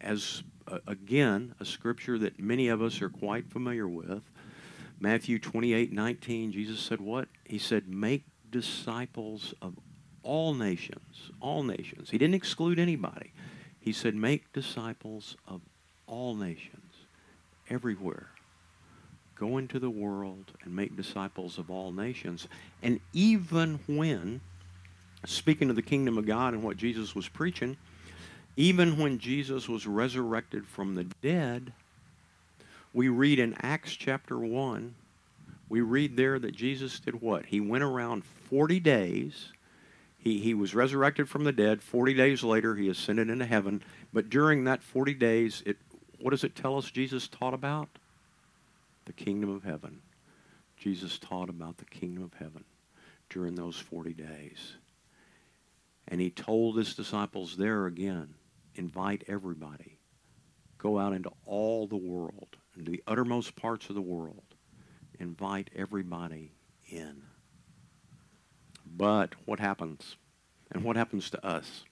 as 0.00 0.42
uh, 0.66 0.78
again, 0.88 1.54
a 1.60 1.64
scripture 1.64 2.18
that 2.18 2.40
many 2.40 2.66
of 2.66 2.82
us 2.82 3.00
are 3.00 3.10
quite 3.10 3.48
familiar 3.48 3.86
with, 3.86 4.24
Matthew 4.98 5.38
28 5.38 5.92
19, 5.92 6.50
Jesus 6.50 6.80
said 6.80 7.00
what? 7.00 7.28
He 7.44 7.58
said, 7.58 7.86
Make 7.86 8.24
disciples 8.50 9.54
of 9.62 9.78
all 10.24 10.52
nations. 10.52 11.30
All 11.40 11.62
nations. 11.62 12.10
He 12.10 12.18
didn't 12.18 12.34
exclude 12.34 12.80
anybody. 12.80 13.32
He 13.82 13.92
said, 13.92 14.14
Make 14.14 14.52
disciples 14.52 15.36
of 15.46 15.60
all 16.06 16.34
nations, 16.34 16.94
everywhere. 17.68 18.28
Go 19.34 19.58
into 19.58 19.80
the 19.80 19.90
world 19.90 20.52
and 20.62 20.74
make 20.74 20.96
disciples 20.96 21.58
of 21.58 21.68
all 21.68 21.90
nations. 21.90 22.46
And 22.80 23.00
even 23.12 23.80
when, 23.88 24.40
speaking 25.26 25.68
of 25.68 25.74
the 25.74 25.82
kingdom 25.82 26.16
of 26.16 26.26
God 26.26 26.54
and 26.54 26.62
what 26.62 26.76
Jesus 26.76 27.14
was 27.14 27.28
preaching, 27.28 27.76
even 28.56 28.98
when 28.98 29.18
Jesus 29.18 29.68
was 29.68 29.84
resurrected 29.84 30.64
from 30.64 30.94
the 30.94 31.04
dead, 31.20 31.72
we 32.92 33.08
read 33.08 33.40
in 33.40 33.56
Acts 33.62 33.94
chapter 33.94 34.38
1, 34.38 34.94
we 35.68 35.80
read 35.80 36.16
there 36.16 36.38
that 36.38 36.54
Jesus 36.54 37.00
did 37.00 37.20
what? 37.20 37.46
He 37.46 37.58
went 37.58 37.82
around 37.82 38.24
40 38.24 38.78
days. 38.78 39.48
He, 40.22 40.38
he 40.38 40.54
was 40.54 40.72
resurrected 40.72 41.28
from 41.28 41.42
the 41.42 41.50
dead. 41.50 41.82
40 41.82 42.14
days 42.14 42.44
later, 42.44 42.76
he 42.76 42.88
ascended 42.88 43.28
into 43.28 43.44
heaven. 43.44 43.82
But 44.12 44.30
during 44.30 44.62
that 44.64 44.80
40 44.80 45.14
days, 45.14 45.64
it, 45.66 45.78
what 46.20 46.30
does 46.30 46.44
it 46.44 46.54
tell 46.54 46.78
us 46.78 46.92
Jesus 46.92 47.26
taught 47.26 47.54
about? 47.54 47.88
The 49.06 49.12
kingdom 49.12 49.50
of 49.50 49.64
heaven. 49.64 50.00
Jesus 50.76 51.18
taught 51.18 51.48
about 51.48 51.78
the 51.78 51.86
kingdom 51.86 52.22
of 52.22 52.34
heaven 52.34 52.62
during 53.30 53.56
those 53.56 53.76
40 53.76 54.14
days. 54.14 54.76
And 56.06 56.20
he 56.20 56.30
told 56.30 56.76
his 56.76 56.94
disciples 56.94 57.56
there 57.56 57.86
again 57.86 58.34
invite 58.76 59.24
everybody. 59.26 59.98
Go 60.78 61.00
out 61.00 61.12
into 61.12 61.32
all 61.46 61.88
the 61.88 61.96
world, 61.96 62.56
into 62.78 62.92
the 62.92 63.02
uttermost 63.08 63.56
parts 63.56 63.88
of 63.88 63.96
the 63.96 64.00
world. 64.00 64.42
Invite 65.18 65.70
everybody 65.74 66.52
in. 66.88 67.22
But 68.94 69.34
what 69.44 69.60
happens? 69.60 70.16
And 70.70 70.84
what 70.84 70.96
happens 70.96 71.30
to 71.30 71.46
us? 71.46 71.84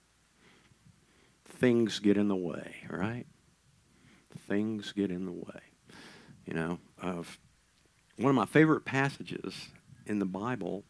Things 1.45 1.99
get 1.99 2.17
in 2.17 2.29
the 2.29 2.37
way, 2.37 2.77
right? 2.89 3.27
Things 4.49 4.93
get 4.93 5.11
in 5.11 5.27
the 5.27 5.33
way. 5.33 5.61
You 6.47 6.55
know, 6.55 6.79
of 7.01 7.39
one 8.17 8.31
of 8.31 8.37
my 8.37 8.47
favorite 8.47 8.85
passages 8.85 9.69
in 10.07 10.19
the 10.19 10.25
Bible, 10.25 10.85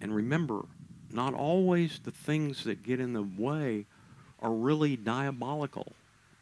and 0.00 0.14
remember, 0.14 0.64
not 1.10 1.34
always 1.34 2.00
the 2.00 2.10
things 2.10 2.64
that 2.64 2.82
get 2.82 3.00
in 3.00 3.12
the 3.12 3.22
way 3.22 3.86
are 4.40 4.52
really 4.52 4.96
diabolical 4.96 5.92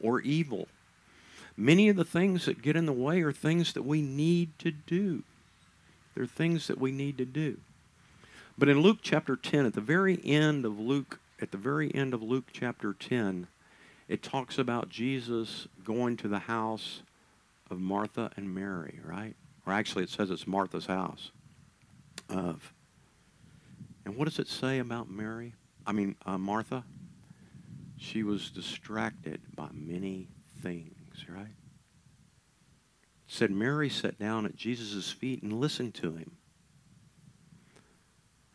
or 0.00 0.20
evil. 0.20 0.68
Many 1.56 1.88
of 1.88 1.96
the 1.96 2.04
things 2.04 2.46
that 2.46 2.62
get 2.62 2.76
in 2.76 2.86
the 2.86 2.92
way 2.92 3.22
are 3.22 3.32
things 3.32 3.72
that 3.74 3.84
we 3.84 4.02
need 4.02 4.58
to 4.58 4.70
do. 4.70 5.22
They're 6.14 6.26
things 6.26 6.66
that 6.66 6.78
we 6.78 6.90
need 6.90 7.18
to 7.18 7.24
do. 7.24 7.58
But 8.56 8.68
in 8.68 8.80
Luke 8.80 8.98
chapter 9.02 9.34
10, 9.34 9.66
at 9.66 9.74
the 9.74 9.80
very 9.80 10.20
end 10.24 10.64
of 10.64 10.78
Luke, 10.78 11.18
at 11.40 11.50
the 11.50 11.58
very 11.58 11.92
end 11.92 12.14
of 12.14 12.22
Luke 12.22 12.44
chapter 12.52 12.92
10, 12.92 13.48
it 14.06 14.22
talks 14.22 14.58
about 14.58 14.88
Jesus 14.88 15.66
going 15.82 16.16
to 16.18 16.28
the 16.28 16.40
house 16.40 17.02
of 17.70 17.80
Martha 17.80 18.30
and 18.36 18.54
Mary, 18.54 19.00
right? 19.04 19.34
Or 19.66 19.72
actually, 19.72 20.04
it 20.04 20.10
says 20.10 20.30
it's 20.30 20.46
Martha's 20.46 20.86
house. 20.86 21.32
Of. 22.28 22.72
And 24.04 24.16
what 24.16 24.26
does 24.26 24.38
it 24.38 24.48
say 24.48 24.78
about 24.78 25.10
Mary? 25.10 25.54
I 25.86 25.92
mean, 25.92 26.14
uh, 26.24 26.38
Martha? 26.38 26.84
She 27.96 28.22
was 28.22 28.50
distracted 28.50 29.40
by 29.54 29.68
many 29.72 30.28
things, 30.62 31.24
right? 31.28 31.42
It 31.42 33.32
said 33.32 33.50
Mary 33.50 33.88
sat 33.88 34.18
down 34.18 34.46
at 34.46 34.54
Jesus' 34.54 35.10
feet 35.10 35.42
and 35.42 35.52
listened 35.52 35.94
to 35.94 36.14
him. 36.14 36.36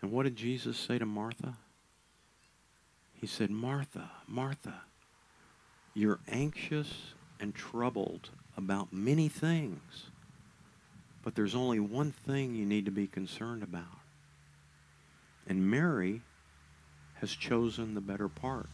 And 0.01 0.12
what 0.12 0.23
did 0.23 0.35
Jesus 0.35 0.77
say 0.77 0.97
to 0.97 1.05
Martha? 1.05 1.55
He 3.19 3.27
said, 3.27 3.49
Martha, 3.49 4.09
Martha, 4.27 4.81
you're 5.93 6.19
anxious 6.29 7.13
and 7.39 7.53
troubled 7.53 8.29
about 8.55 8.93
many 8.93 9.27
things, 9.27 10.05
but 11.23 11.35
there's 11.35 11.55
only 11.55 11.79
one 11.79 12.12
thing 12.12 12.55
you 12.55 12.65
need 12.65 12.85
to 12.85 12.91
be 12.91 13.07
concerned 13.07 13.63
about. 13.63 13.83
And 15.47 15.69
Mary 15.69 16.21
has 17.15 17.31
chosen 17.31 17.93
the 17.93 18.01
better 18.01 18.29
part. 18.29 18.69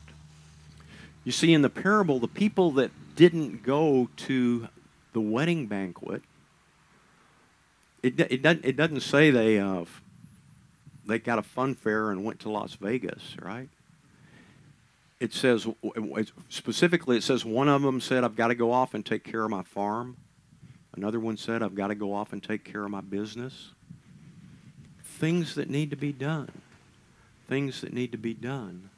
You 1.24 1.32
see, 1.32 1.54
in 1.54 1.64
the 1.64 1.70
parable, 1.70 2.20
the 2.20 2.28
people 2.28 2.72
that 2.72 2.92
didn't 3.16 3.64
go 3.64 4.10
to 4.18 4.68
the 5.14 5.22
wedding 5.22 5.66
banquet, 5.66 6.22
it, 8.04 8.20
it, 8.20 8.44
doesn't, 8.44 8.64
it 8.64 8.78
doesn't 8.78 9.02
say 9.02 9.32
they, 9.32 9.58
uh, 9.58 9.86
they 11.06 11.20
got 11.20 11.40
a 11.40 11.44
fun 11.44 11.76
fair 11.76 12.12
and 12.12 12.24
went 12.24 12.40
to 12.42 12.50
Las 12.50 12.76
Vegas, 12.76 13.36
right? 13.42 13.70
It 15.20 15.34
says, 15.34 15.68
specifically, 16.50 17.18
it 17.18 17.24
says 17.24 17.46
one 17.46 17.70
of 17.70 17.82
them 17.82 18.02
said, 18.02 18.24
I've 18.24 18.36
got 18.36 18.48
to 18.50 18.56
go 18.56 18.72
off 18.72 18.94
and 18.94 19.06
take 19.06 19.24
care 19.24 19.44
of 19.44 19.50
my 19.50 19.64
farm. 19.64 20.18
Another 20.96 21.20
one 21.20 21.38
said, 21.38 21.64
I've 21.64 21.76
got 21.76 21.88
to 21.88 21.96
go 21.96 22.14
off 22.14 22.34
and 22.34 22.44
take 22.44 22.64
care 22.64 22.84
of 22.84 22.92
my 22.92 23.02
business. 23.02 23.72
Things 25.04 25.56
that 25.56 25.70
need 25.70 25.90
to 25.92 25.96
be 25.96 26.12
done. 26.12 26.52
Things 27.48 27.82
that 27.82 27.94
need 27.94 28.12
to 28.12 28.18
be 28.18 28.34
done. 28.34 28.90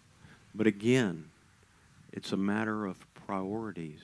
But 0.55 0.67
again, 0.67 1.25
it's 2.11 2.31
a 2.31 2.37
matter 2.37 2.85
of 2.85 2.97
priorities. 3.13 4.01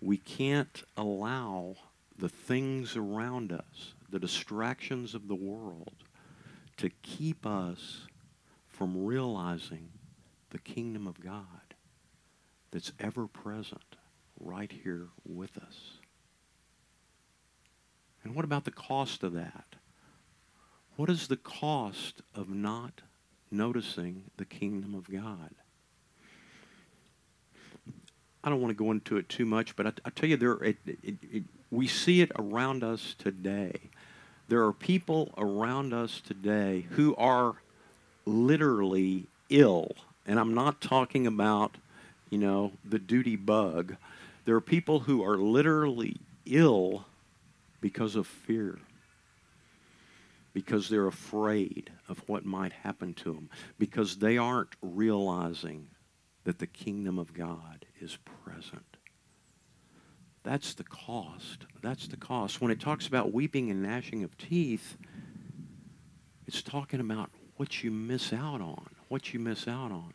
We 0.00 0.16
can't 0.16 0.82
allow 0.96 1.76
the 2.18 2.28
things 2.28 2.96
around 2.96 3.52
us, 3.52 3.94
the 4.10 4.18
distractions 4.18 5.14
of 5.14 5.28
the 5.28 5.34
world, 5.34 5.92
to 6.76 6.90
keep 7.02 7.46
us 7.46 8.06
from 8.66 9.04
realizing 9.04 9.90
the 10.50 10.58
kingdom 10.58 11.06
of 11.06 11.20
God 11.20 11.74
that's 12.70 12.92
ever 12.98 13.26
present 13.26 13.96
right 14.40 14.70
here 14.70 15.08
with 15.24 15.56
us. 15.56 15.98
And 18.24 18.34
what 18.34 18.44
about 18.44 18.64
the 18.64 18.70
cost 18.70 19.22
of 19.22 19.32
that? 19.34 19.76
What 20.96 21.10
is 21.10 21.28
the 21.28 21.36
cost 21.36 22.22
of 22.34 22.48
not 22.48 23.02
noticing 23.50 24.24
the 24.36 24.44
kingdom 24.44 24.94
of 24.94 25.10
God? 25.10 25.54
I 28.42 28.50
don't 28.50 28.60
want 28.60 28.76
to 28.76 28.84
go 28.84 28.90
into 28.90 29.16
it 29.16 29.28
too 29.28 29.46
much, 29.46 29.74
but 29.74 29.86
I, 29.86 29.92
I 30.04 30.10
tell 30.10 30.28
you, 30.28 30.36
there 30.36 30.54
it, 30.62 30.76
it, 30.86 31.16
it, 31.22 31.44
we 31.70 31.86
see 31.86 32.20
it 32.20 32.30
around 32.38 32.84
us 32.84 33.14
today. 33.18 33.90
There 34.48 34.64
are 34.64 34.72
people 34.72 35.32
around 35.38 35.94
us 35.94 36.20
today 36.20 36.86
who 36.90 37.16
are 37.16 37.54
literally 38.26 39.26
ill, 39.48 39.92
and 40.26 40.38
I'm 40.38 40.54
not 40.54 40.80
talking 40.80 41.26
about, 41.26 41.76
you 42.30 42.38
know, 42.38 42.72
the 42.84 42.98
duty 42.98 43.36
bug. 43.36 43.96
There 44.44 44.54
are 44.54 44.60
people 44.60 45.00
who 45.00 45.24
are 45.24 45.38
literally 45.38 46.16
ill 46.44 47.06
because 47.80 48.16
of 48.16 48.26
fear, 48.26 48.78
because 50.52 50.88
they're 50.88 51.06
afraid 51.06 51.90
of 52.08 52.22
what 52.26 52.44
might 52.44 52.72
happen 52.72 53.14
to 53.14 53.32
them, 53.32 53.48
because 53.78 54.16
they 54.16 54.36
aren't 54.36 54.76
realizing 54.82 55.88
that 56.44 56.58
the 56.58 56.66
kingdom 56.66 57.18
of 57.18 57.32
God 57.32 57.86
is 57.98 58.18
present. 58.44 58.93
That's 60.44 60.74
the 60.74 60.84
cost. 60.84 61.64
That's 61.82 62.06
the 62.06 62.18
cost. 62.18 62.60
When 62.60 62.70
it 62.70 62.78
talks 62.78 63.06
about 63.06 63.32
weeping 63.32 63.70
and 63.70 63.82
gnashing 63.82 64.22
of 64.22 64.36
teeth, 64.36 64.96
it's 66.46 66.62
talking 66.62 67.00
about 67.00 67.30
what 67.56 67.82
you 67.82 67.90
miss 67.90 68.32
out 68.32 68.60
on. 68.60 68.90
What 69.08 69.32
you 69.32 69.40
miss 69.40 69.66
out 69.66 69.90
on. 69.90 70.12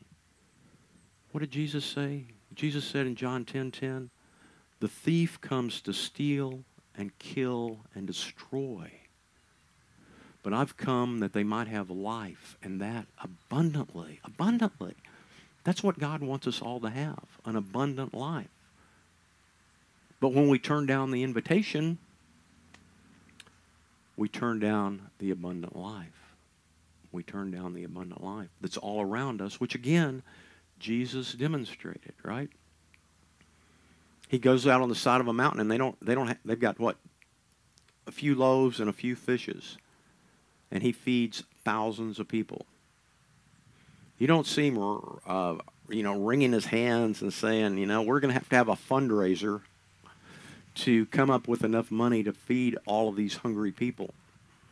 What 1.32 1.42
did 1.42 1.52
Jesus 1.52 1.84
say? 1.84 2.26
Jesus 2.54 2.86
said 2.86 3.08
in 3.08 3.16
John 3.16 3.44
10:10, 3.44 3.72
10, 3.72 3.72
10, 3.72 4.10
"The 4.80 4.88
thief 4.88 5.42
comes 5.42 5.82
to 5.82 5.94
steal 5.94 6.64
and 6.96 7.18
kill 7.18 7.86
and 7.96 8.06
destroy. 8.06 8.92
But 10.44 10.54
I've 10.54 10.78
come 10.78 11.20
that 11.20 11.34
they 11.34 11.44
might 11.44 11.68
have 11.68 11.90
life 11.90 12.58
and 12.62 12.80
that 12.82 13.08
abundantly, 13.18 14.20
abundantly." 14.24 14.96
That's 15.64 15.84
what 15.84 16.00
God 16.00 16.22
wants 16.22 16.48
us 16.48 16.62
all 16.62 16.80
to 16.82 16.90
have, 16.90 17.40
an 17.46 17.56
abundant 17.56 18.14
life. 18.14 18.50
But 20.20 20.34
when 20.34 20.50
we 20.50 20.60
turn 20.60 20.86
down 20.86 21.12
the 21.12 21.24
invitation, 21.24 21.98
we 24.18 24.28
turn 24.28 24.60
down 24.60 25.10
the 25.20 25.32
abundant 25.32 25.76
life. 25.76 26.36
We 27.12 27.24
turn 27.24 27.52
down 27.52 27.74
the 27.74 27.86
abundant 27.86 28.24
life 28.24 28.50
that's 28.62 28.78
all 28.78 29.02
around 29.02 29.42
us, 29.42 29.60
which 29.60 29.76
again, 29.76 30.22
Jesus 30.78 31.34
demonstrated, 31.34 32.14
right? 32.24 32.50
He 34.28 34.38
goes 34.38 34.68
out 34.68 34.82
on 34.82 34.90
the 34.90 34.96
side 34.96 35.22
of 35.22 35.28
a 35.28 35.34
mountain 35.34 35.62
and 35.62 35.72
they 35.72 35.78
don't 35.78 35.98
they 36.06 36.14
don't 36.14 36.28
have, 36.28 36.38
they've 36.46 36.60
got 36.60 36.80
what? 36.80 36.98
A 38.06 38.12
few 38.12 38.36
loaves 38.36 38.80
and 38.80 38.90
a 38.90 38.94
few 38.94 39.16
fishes. 39.16 39.78
And 40.70 40.84
he 40.84 40.92
feeds 40.92 41.44
thousands 41.64 42.20
of 42.20 42.28
people. 42.28 42.66
You 44.20 44.28
don't 44.28 44.46
see 44.46 44.68
him 44.68 44.78
uh, 45.26 45.56
you 45.88 46.04
know 46.04 46.20
wringing 46.20 46.52
his 46.52 46.66
hands 46.66 47.22
and 47.22 47.34
saying, 47.34 47.78
you 47.78 47.88
know, 47.88 48.02
we're 48.04 48.20
going 48.20 48.30
to 48.30 48.40
have 48.40 48.50
to 48.50 48.56
have 48.56 48.68
a 48.68 48.76
fundraiser 48.76 49.62
to 50.76 51.06
come 51.08 51.30
up 51.30 51.48
with 51.48 51.64
enough 51.64 51.92
money 51.92 52.24
to 52.24 52.34
feed 52.34 52.78
all 52.86 53.10
of 53.10 53.16
these 53.16 53.38
hungry 53.38 53.72
people, 53.72 54.14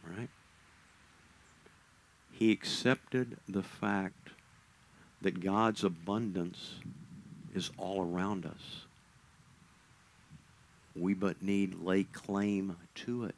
right? 0.06 0.30
He 2.32 2.52
accepted 2.52 3.38
the 3.48 3.64
fact 3.64 4.30
that 5.22 5.40
God's 5.44 5.84
abundance 5.84 6.76
is 7.56 7.72
all 7.78 8.02
around 8.02 8.46
us. 8.46 8.86
We 10.96 11.14
but 11.14 11.42
need 11.42 11.84
lay 11.84 12.04
claim 12.04 12.78
to 12.96 13.26
it. 13.26 13.36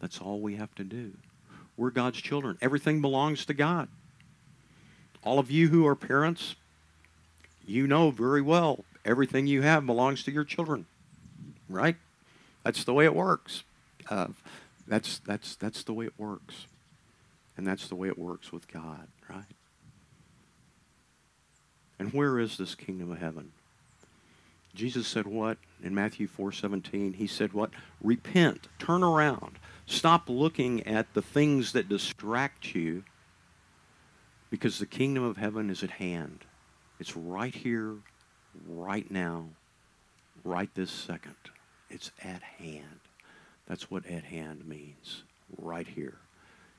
That's 0.00 0.20
all 0.20 0.40
we 0.40 0.56
have 0.56 0.74
to 0.76 0.84
do. 0.84 1.12
We're 1.76 1.90
God's 1.90 2.20
children. 2.20 2.58
Everything 2.60 3.00
belongs 3.00 3.44
to 3.46 3.54
God. 3.54 3.88
All 5.22 5.38
of 5.38 5.50
you 5.50 5.68
who 5.68 5.86
are 5.86 5.96
parents, 5.96 6.54
you 7.66 7.86
know 7.86 8.10
very 8.10 8.42
well 8.42 8.84
everything 9.06 9.46
you 9.46 9.62
have 9.62 9.86
belongs 9.86 10.22
to 10.24 10.30
your 10.30 10.44
children, 10.44 10.86
right? 11.68 11.96
That's 12.64 12.84
the 12.84 12.92
way 12.92 13.04
it 13.04 13.14
works. 13.14 13.62
Uh, 14.10 14.28
that's 14.86 15.18
that's 15.20 15.56
that's 15.56 15.82
the 15.82 15.92
way 15.92 16.06
it 16.06 16.14
works, 16.18 16.66
and 17.56 17.66
that's 17.66 17.88
the 17.88 17.94
way 17.94 18.08
it 18.08 18.18
works 18.18 18.52
with 18.52 18.68
God, 18.68 19.08
right? 19.28 19.44
And 21.98 22.12
where 22.12 22.38
is 22.38 22.58
this 22.58 22.74
kingdom 22.74 23.10
of 23.10 23.18
heaven? 23.18 23.52
Jesus 24.74 25.06
said 25.06 25.26
what 25.26 25.56
in 25.82 25.94
Matthew 25.94 26.28
4:17? 26.28 27.14
He 27.14 27.26
said 27.26 27.52
what? 27.52 27.70
Repent, 28.02 28.68
turn 28.78 29.02
around. 29.02 29.58
Stop 29.86 30.28
looking 30.28 30.86
at 30.86 31.14
the 31.14 31.22
things 31.22 31.72
that 31.72 31.88
distract 31.88 32.74
you 32.74 33.04
because 34.50 34.78
the 34.78 34.86
kingdom 34.86 35.22
of 35.22 35.36
heaven 35.36 35.70
is 35.70 35.82
at 35.82 35.92
hand. 35.92 36.44
It's 37.00 37.16
right 37.16 37.54
here, 37.54 37.94
right 38.68 39.10
now, 39.10 39.46
right 40.44 40.70
this 40.74 40.90
second. 40.90 41.34
It's 41.90 42.10
at 42.22 42.42
hand. 42.42 43.00
That's 43.68 43.90
what 43.90 44.06
at 44.06 44.24
hand 44.24 44.66
means. 44.66 45.22
Right 45.58 45.86
here. 45.86 46.18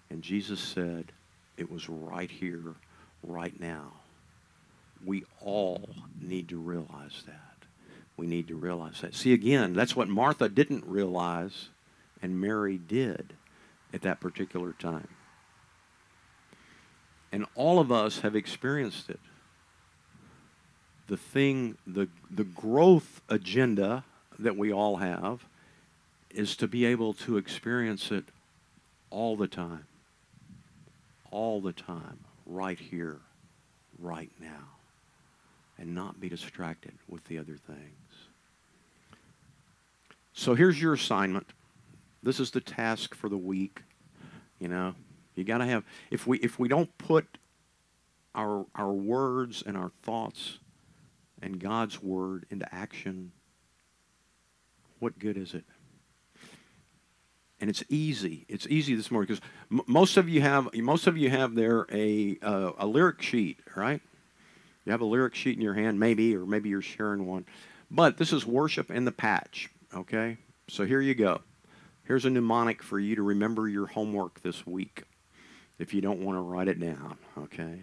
And 0.09 0.21
Jesus 0.21 0.59
said 0.59 1.11
it 1.57 1.71
was 1.71 1.89
right 1.89 2.29
here, 2.29 2.75
right 3.23 3.57
now. 3.59 3.93
We 5.05 5.25
all 5.41 5.89
need 6.21 6.49
to 6.49 6.57
realize 6.57 7.23
that. 7.25 7.43
We 8.15 8.25
need 8.25 8.47
to 8.47 8.55
realize 8.55 9.01
that. 9.01 9.13
See, 9.13 9.33
again, 9.33 9.73
that's 9.73 9.95
what 9.95 10.07
Martha 10.07 10.49
didn't 10.49 10.85
realize 10.85 11.69
and 12.21 12.41
Mary 12.41 12.77
did 12.77 13.33
at 13.93 14.01
that 14.01 14.19
particular 14.19 14.73
time. 14.73 15.07
And 17.31 17.45
all 17.55 17.79
of 17.79 17.91
us 17.91 18.19
have 18.19 18.35
experienced 18.35 19.09
it 19.09 19.19
the 21.07 21.17
thing, 21.17 21.77
the, 21.85 22.07
the 22.29 22.43
growth 22.43 23.21
agenda 23.29 24.03
that 24.37 24.57
we 24.57 24.71
all 24.71 24.97
have 24.97 25.45
is 26.29 26.55
to 26.57 26.67
be 26.67 26.85
able 26.85 27.13
to 27.13 27.37
experience 27.37 28.11
it 28.11 28.25
all 29.09 29.35
the 29.35 29.47
time. 29.47 29.85
All 31.31 31.61
the 31.61 31.73
time. 31.73 32.19
Right 32.45 32.79
here, 32.79 33.17
right 33.99 34.31
now. 34.39 34.75
And 35.77 35.95
not 35.95 36.19
be 36.19 36.29
distracted 36.29 36.93
with 37.07 37.23
the 37.25 37.37
other 37.37 37.55
things. 37.55 38.27
So 40.33 40.53
here's 40.55 40.81
your 40.81 40.93
assignment. 40.93 41.47
This 42.21 42.39
is 42.39 42.51
the 42.51 42.61
task 42.61 43.15
for 43.15 43.29
the 43.29 43.37
week. 43.37 43.81
You 44.59 44.67
know, 44.67 44.95
you 45.35 45.43
got 45.43 45.59
to 45.59 45.65
have 45.65 45.83
if 46.11 46.27
we 46.27 46.39
if 46.39 46.59
we 46.59 46.67
don't 46.67 46.95
put 46.97 47.37
our 48.35 48.65
our 48.75 48.91
words 48.91 49.63
and 49.65 49.77
our 49.77 49.91
thoughts 50.03 50.57
and 51.41 51.59
God's 51.59 52.01
word 52.01 52.45
into 52.49 52.73
action, 52.73 53.31
what 54.99 55.19
good 55.19 55.37
is 55.37 55.53
it? 55.53 55.63
And 57.59 57.69
it's 57.69 57.83
easy. 57.89 58.45
It's 58.47 58.67
easy 58.67 58.95
this 58.95 59.09
morning 59.09 59.27
because 59.27 59.43
m- 59.71 59.81
most 59.87 60.17
of 60.17 60.29
you 60.29 60.41
have 60.41 60.73
most 60.75 61.07
of 61.07 61.17
you 61.17 61.29
have 61.29 61.55
there 61.55 61.87
a 61.91 62.37
uh, 62.41 62.71
a 62.77 62.85
lyric 62.85 63.21
sheet, 63.21 63.59
right? 63.75 64.01
You 64.85 64.91
have 64.91 65.01
a 65.01 65.05
lyric 65.05 65.35
sheet 65.35 65.55
in 65.55 65.61
your 65.61 65.73
hand, 65.73 65.99
maybe, 65.99 66.35
or 66.35 66.45
maybe 66.45 66.69
you're 66.69 66.81
sharing 66.81 67.25
one. 67.25 67.45
But 67.89 68.17
this 68.17 68.31
is 68.31 68.45
worship 68.45 68.91
in 68.91 69.05
the 69.05 69.11
patch, 69.11 69.69
okay? 69.93 70.37
So 70.69 70.85
here 70.85 71.01
you 71.01 71.15
go. 71.15 71.41
Here's 72.03 72.25
a 72.25 72.29
mnemonic 72.29 72.81
for 72.81 72.99
you 72.99 73.15
to 73.15 73.21
remember 73.21 73.67
your 73.67 73.87
homework 73.87 74.41
this 74.43 74.65
week 74.65 75.03
if 75.79 75.93
you 75.93 76.01
don't 76.01 76.21
want 76.21 76.37
to 76.37 76.41
write 76.41 76.67
it 76.67 76.79
down, 76.79 77.17
okay? 77.37 77.81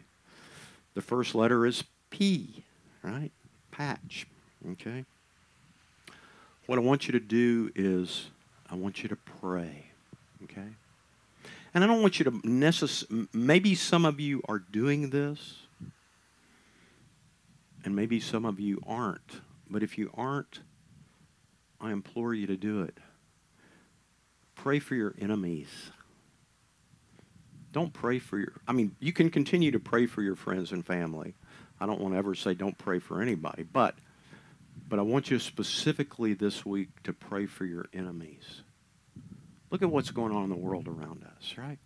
The 0.95 1.03
first 1.03 1.35
letter 1.35 1.67
is 1.67 1.85
P, 2.11 2.65
right? 3.03 3.33
Patch. 3.77 4.27
Okay? 4.73 5.05
What 6.67 6.79
I 6.79 6.83
want 6.83 7.07
you 7.07 7.13
to 7.13 7.21
do 7.21 7.71
is 7.75 8.31
I 8.71 8.75
want 8.75 9.03
you 9.03 9.09
to 9.09 9.17
pray. 9.41 9.87
Okay? 10.45 10.69
And 11.75 11.83
I 11.83 11.87
don't 11.87 12.01
want 12.01 12.19
you 12.19 12.25
to 12.27 12.41
necessarily, 12.45 13.27
maybe 13.33 13.75
some 13.75 14.05
of 14.05 14.21
you 14.21 14.43
are 14.49 14.61
doing 14.61 15.11
this, 15.11 15.57
and 17.85 17.95
maybe 17.95 18.21
some 18.21 18.45
of 18.45 18.61
you 18.61 18.81
aren't. 18.87 19.41
But 19.69 19.83
if 19.83 19.99
you 19.99 20.11
aren't, 20.15 20.61
I 21.81 21.91
implore 21.91 22.33
you 22.33 22.47
to 22.47 22.57
do 22.57 22.83
it. 22.83 22.97
Pray 24.55 24.79
for 24.79 24.95
your 24.95 25.15
enemies. 25.21 25.69
Don't 27.73 27.93
pray 27.93 28.21
for 28.21 28.39
your, 28.39 28.53
I 28.69 28.73
mean, 28.73 28.95
you 29.01 29.13
can 29.13 29.31
continue 29.31 29.73
to 29.73 29.81
pray 29.81 30.07
for 30.07 30.23
your 30.23 30.37
friends 30.37 30.71
and 30.71 30.87
family. 30.87 31.35
I 31.85 31.87
don't 31.87 32.01
want 32.01 32.15
to 32.15 32.19
ever 32.19 32.35
say 32.35 32.55
don't 32.55 32.79
pray 32.79 32.99
for 32.99 33.21
anybody, 33.21 33.63
but 33.63 33.95
but 34.89 34.99
I 34.99 35.03
want 35.03 35.31
you 35.31 35.39
specifically 35.39 36.33
this 36.33 36.65
week 36.65 36.89
to 37.03 37.13
pray 37.13 37.45
for 37.45 37.67
your 37.67 37.89
enemies. 37.93 38.63
Look 39.71 39.83
at 39.83 39.91
what's 39.91 40.11
going 40.11 40.35
on 40.35 40.45
in 40.45 40.49
the 40.49 40.57
world 40.57 40.89
around 40.89 41.27
us, 41.37 41.59
right? 41.59 41.79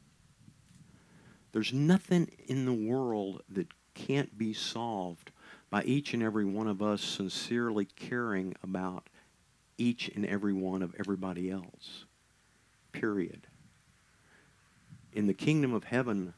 There's 1.50 1.72
nothing 1.72 2.30
in 2.46 2.64
the 2.64 2.72
world 2.72 3.42
that 3.48 3.66
can't 3.94 4.38
be 4.38 4.52
solved 4.52 5.32
by 5.68 5.82
each 5.82 6.14
and 6.14 6.22
every 6.22 6.44
one 6.44 6.68
of 6.68 6.80
us 6.80 7.02
sincerely 7.02 7.84
caring 7.84 8.54
about 8.62 9.08
each 9.78 10.08
and 10.14 10.24
every 10.24 10.52
one 10.52 10.82
of 10.82 10.94
everybody 10.96 11.50
else. 11.50 12.04
Period. 12.92 13.48
In 15.12 15.26
the 15.26 15.34
kingdom 15.34 15.74
of 15.74 15.84
heaven, 15.84 16.34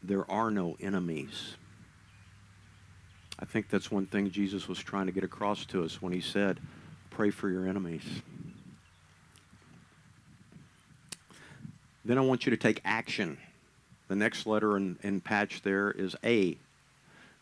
there 0.00 0.30
are 0.30 0.52
no 0.52 0.76
enemies. 0.78 1.56
I 3.38 3.44
think 3.44 3.68
that's 3.68 3.90
one 3.90 4.06
thing 4.06 4.30
Jesus 4.30 4.66
was 4.68 4.78
trying 4.78 5.06
to 5.06 5.12
get 5.12 5.24
across 5.24 5.66
to 5.66 5.84
us 5.84 6.00
when 6.00 6.12
he 6.12 6.20
said, 6.20 6.58
pray 7.10 7.30
for 7.30 7.48
your 7.48 7.66
enemies. 7.66 8.04
Then 12.04 12.18
I 12.18 12.22
want 12.22 12.46
you 12.46 12.50
to 12.50 12.56
take 12.56 12.80
action. 12.84 13.36
The 14.08 14.16
next 14.16 14.46
letter 14.46 14.76
in, 14.76 14.98
in 15.02 15.20
patch 15.20 15.62
there 15.62 15.90
is 15.90 16.16
A. 16.24 16.56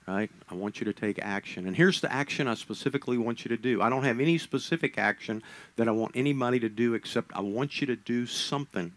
Right? 0.07 0.31
I 0.51 0.55
want 0.55 0.81
you 0.81 0.85
to 0.87 0.93
take 0.93 1.19
action. 1.23 1.67
And 1.67 1.75
here's 1.75 2.01
the 2.01 2.13
action 2.13 2.47
I 2.47 2.55
specifically 2.55 3.17
want 3.17 3.45
you 3.45 3.49
to 3.51 3.57
do. 3.57 3.81
I 3.81 3.89
don't 3.89 4.05
have 4.05 4.21
any 4.21 4.37
specific 4.37 4.99
action 4.99 5.43
that 5.77 5.89
I 5.89 5.93
want 5.93 6.13
anybody 6.15 6.61
to 6.61 6.69
do 6.69 6.95
except 6.95 7.31
I 7.35 7.41
want 7.41 7.81
you 7.81 7.87
to 7.87 7.97
do 7.97 8.27
something 8.27 8.93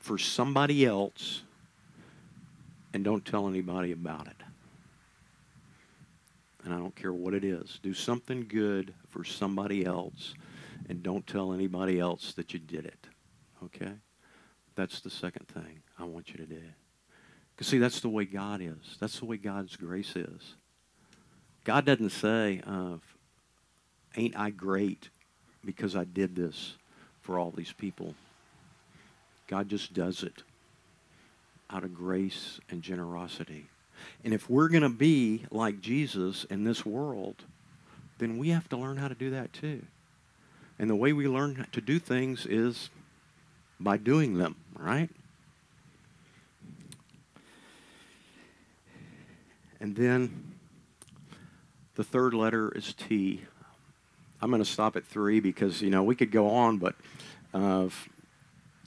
for 0.00 0.18
somebody 0.18 0.84
else 0.84 1.42
and 2.92 3.04
don't 3.04 3.24
tell 3.24 3.46
anybody 3.46 3.92
about 3.92 4.26
it. 4.26 4.36
And 6.64 6.74
I 6.74 6.78
don't 6.78 6.94
care 6.94 7.12
what 7.12 7.34
it 7.34 7.44
is. 7.44 7.78
Do 7.82 7.94
something 7.94 8.46
good 8.48 8.94
for 9.08 9.24
somebody 9.24 9.84
else, 9.84 10.34
and 10.88 11.02
don't 11.02 11.26
tell 11.26 11.52
anybody 11.52 11.98
else 11.98 12.32
that 12.34 12.52
you 12.52 12.58
did 12.58 12.86
it. 12.86 13.06
Okay? 13.64 13.92
That's 14.74 15.00
the 15.00 15.10
second 15.10 15.48
thing 15.48 15.82
I 15.98 16.04
want 16.04 16.30
you 16.30 16.36
to 16.36 16.46
do. 16.46 16.62
Because, 17.54 17.68
see, 17.68 17.78
that's 17.78 18.00
the 18.00 18.08
way 18.08 18.24
God 18.24 18.60
is. 18.60 18.96
That's 18.98 19.18
the 19.18 19.26
way 19.26 19.36
God's 19.36 19.76
grace 19.76 20.16
is. 20.16 20.54
God 21.64 21.84
doesn't 21.84 22.10
say, 22.10 22.62
uh, 22.66 22.96
Ain't 24.16 24.36
I 24.36 24.50
great 24.50 25.08
because 25.64 25.94
I 25.94 26.04
did 26.04 26.34
this 26.34 26.74
for 27.20 27.38
all 27.38 27.50
these 27.50 27.72
people? 27.72 28.14
God 29.46 29.68
just 29.68 29.92
does 29.92 30.22
it 30.22 30.42
out 31.70 31.84
of 31.84 31.94
grace 31.94 32.58
and 32.70 32.82
generosity. 32.82 33.66
And 34.24 34.34
if 34.34 34.48
we're 34.48 34.68
going 34.68 34.82
to 34.82 34.88
be 34.88 35.44
like 35.50 35.80
Jesus 35.80 36.44
in 36.44 36.64
this 36.64 36.84
world, 36.84 37.44
then 38.18 38.38
we 38.38 38.50
have 38.50 38.68
to 38.68 38.76
learn 38.76 38.96
how 38.96 39.08
to 39.08 39.14
do 39.14 39.30
that 39.30 39.52
too. 39.52 39.82
And 40.78 40.88
the 40.88 40.96
way 40.96 41.12
we 41.12 41.28
learn 41.28 41.66
to 41.72 41.80
do 41.80 41.98
things 41.98 42.46
is 42.46 42.90
by 43.78 43.96
doing 43.96 44.38
them, 44.38 44.56
right? 44.78 45.10
And 49.80 49.96
then 49.96 50.54
the 51.94 52.04
third 52.04 52.34
letter 52.34 52.70
is 52.74 52.92
T. 52.94 53.42
I'm 54.42 54.50
going 54.50 54.62
to 54.62 54.70
stop 54.70 54.96
at 54.96 55.04
three 55.04 55.40
because, 55.40 55.82
you 55.82 55.90
know, 55.90 56.02
we 56.02 56.14
could 56.14 56.30
go 56.30 56.48
on, 56.48 56.78
but 56.78 56.94
uh, 57.52 57.88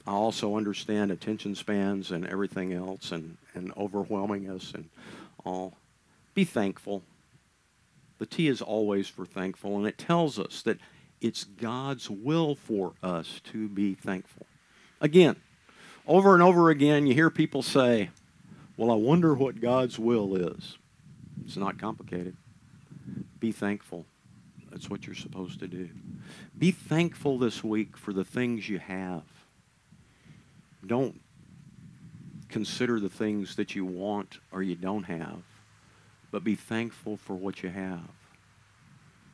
I 0.06 0.12
also 0.12 0.56
understand 0.56 1.10
attention 1.10 1.54
spans 1.54 2.10
and 2.10 2.26
everything 2.26 2.72
else 2.72 3.10
and, 3.10 3.36
and 3.54 3.72
overwhelming 3.76 4.50
us 4.50 4.72
and 4.74 4.88
all. 5.44 5.74
Be 6.34 6.44
thankful. 6.44 7.02
The 8.18 8.26
T 8.26 8.48
is 8.48 8.60
always 8.60 9.08
for 9.08 9.24
thankful, 9.24 9.76
and 9.76 9.86
it 9.86 9.98
tells 9.98 10.38
us 10.38 10.62
that 10.62 10.78
it's 11.20 11.44
God's 11.44 12.10
will 12.10 12.54
for 12.54 12.92
us 13.02 13.40
to 13.52 13.68
be 13.68 13.94
thankful. 13.94 14.46
Again, 15.00 15.36
over 16.06 16.34
and 16.34 16.42
over 16.42 16.70
again, 16.70 17.06
you 17.06 17.14
hear 17.14 17.30
people 17.30 17.62
say, 17.62 18.10
Well, 18.76 18.90
I 18.90 18.94
wonder 18.94 19.34
what 19.34 19.60
God's 19.60 19.98
will 19.98 20.36
is. 20.36 20.76
It's 21.44 21.56
not 21.56 21.78
complicated. 21.78 22.36
Be 23.40 23.52
thankful. 23.52 24.06
That's 24.70 24.90
what 24.90 25.06
you're 25.06 25.14
supposed 25.14 25.60
to 25.60 25.68
do. 25.68 25.88
Be 26.58 26.70
thankful 26.72 27.38
this 27.38 27.62
week 27.62 27.96
for 27.96 28.12
the 28.12 28.24
things 28.24 28.68
you 28.68 28.78
have. 28.78 29.22
Don't 30.86 31.20
consider 32.48 33.00
the 33.00 33.08
things 33.08 33.56
that 33.56 33.74
you 33.74 33.84
want 33.84 34.38
or 34.52 34.62
you 34.62 34.76
don't 34.76 35.04
have, 35.04 35.42
but 36.30 36.44
be 36.44 36.54
thankful 36.54 37.16
for 37.16 37.34
what 37.34 37.62
you 37.62 37.70
have. 37.70 38.08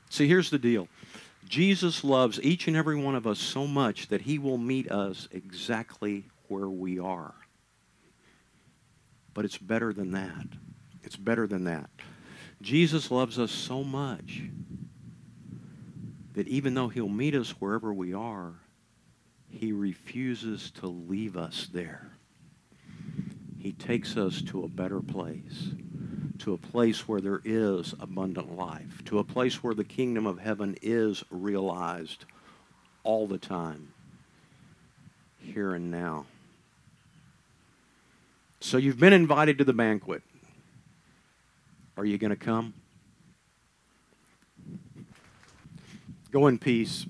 See, 0.09 0.27
here's 0.27 0.51
the 0.51 0.59
deal 0.59 0.89
Jesus 1.47 2.05
loves 2.05 2.41
each 2.43 2.69
and 2.69 2.77
every 2.77 2.97
one 2.97 3.15
of 3.15 3.27
us 3.27 3.39
so 3.39 3.67
much 3.67 4.09
that 4.09 4.23
he 4.23 4.39
will 4.39 4.59
meet 4.59 4.91
us 4.91 5.29
exactly 5.33 6.25
where 6.49 6.69
we 6.69 6.99
are. 6.99 7.35
But 9.35 9.45
it's 9.45 9.59
better 9.59 9.93
than 9.93 10.13
that. 10.13 10.47
It's 11.03 11.17
better 11.17 11.47
than 11.47 11.65
that. 11.65 11.91
Jesus 12.63 13.11
loves 13.11 13.39
us 13.39 13.51
so 13.51 13.83
much 13.83 14.43
that 16.35 16.47
even 16.49 16.75
though 16.75 16.89
he'll 16.89 17.09
meet 17.09 17.35
us 17.35 17.51
wherever 17.61 17.93
we 17.93 18.13
are, 18.13 18.60
he 19.51 19.73
refuses 19.73 20.71
to 20.71 20.87
leave 20.87 21.37
us 21.37 21.69
there. 21.73 22.13
He 23.59 23.73
takes 23.73 24.17
us 24.17 24.41
to 24.43 24.65
a 24.65 24.69
better 24.69 25.01
place, 25.01 25.69
to 26.39 26.55
a 26.55 26.59
place 26.59 27.07
where 27.07 27.21
there 27.21 27.43
is 27.45 27.95
abundant 28.01 28.57
life, 28.57 29.05
to 29.07 29.19
a 29.19 29.25
place 29.25 29.63
where 29.63 29.75
the 29.75 29.85
kingdom 29.85 30.27
of 30.27 30.39
heaven 30.39 30.77
is 30.81 31.25
realized 31.31 32.25
all 33.03 33.27
the 33.27 33.39
time, 33.39 33.93
here 35.39 35.75
and 35.75 35.91
now. 35.91 36.25
So 38.61 38.77
you've 38.77 39.01
been 39.01 39.13
invited 39.13 39.59
to 39.59 39.65
the 39.65 39.73
banquet. 39.73 40.23
Are 41.97 42.05
you 42.05 42.17
going 42.17 42.31
to 42.31 42.37
come? 42.37 42.73
Go 46.31 46.47
in 46.47 46.59
peace 46.59 47.05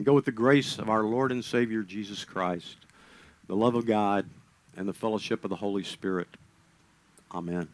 and 0.00 0.06
go 0.06 0.14
with 0.14 0.24
the 0.24 0.32
grace 0.32 0.78
of 0.78 0.88
our 0.88 1.02
Lord 1.02 1.30
and 1.30 1.44
Savior 1.44 1.82
Jesus 1.82 2.24
Christ, 2.24 2.78
the 3.48 3.54
love 3.54 3.74
of 3.74 3.84
God, 3.84 4.24
and 4.74 4.88
the 4.88 4.94
fellowship 4.94 5.44
of 5.44 5.50
the 5.50 5.56
Holy 5.56 5.84
Spirit. 5.84 6.28
Amen. 7.34 7.68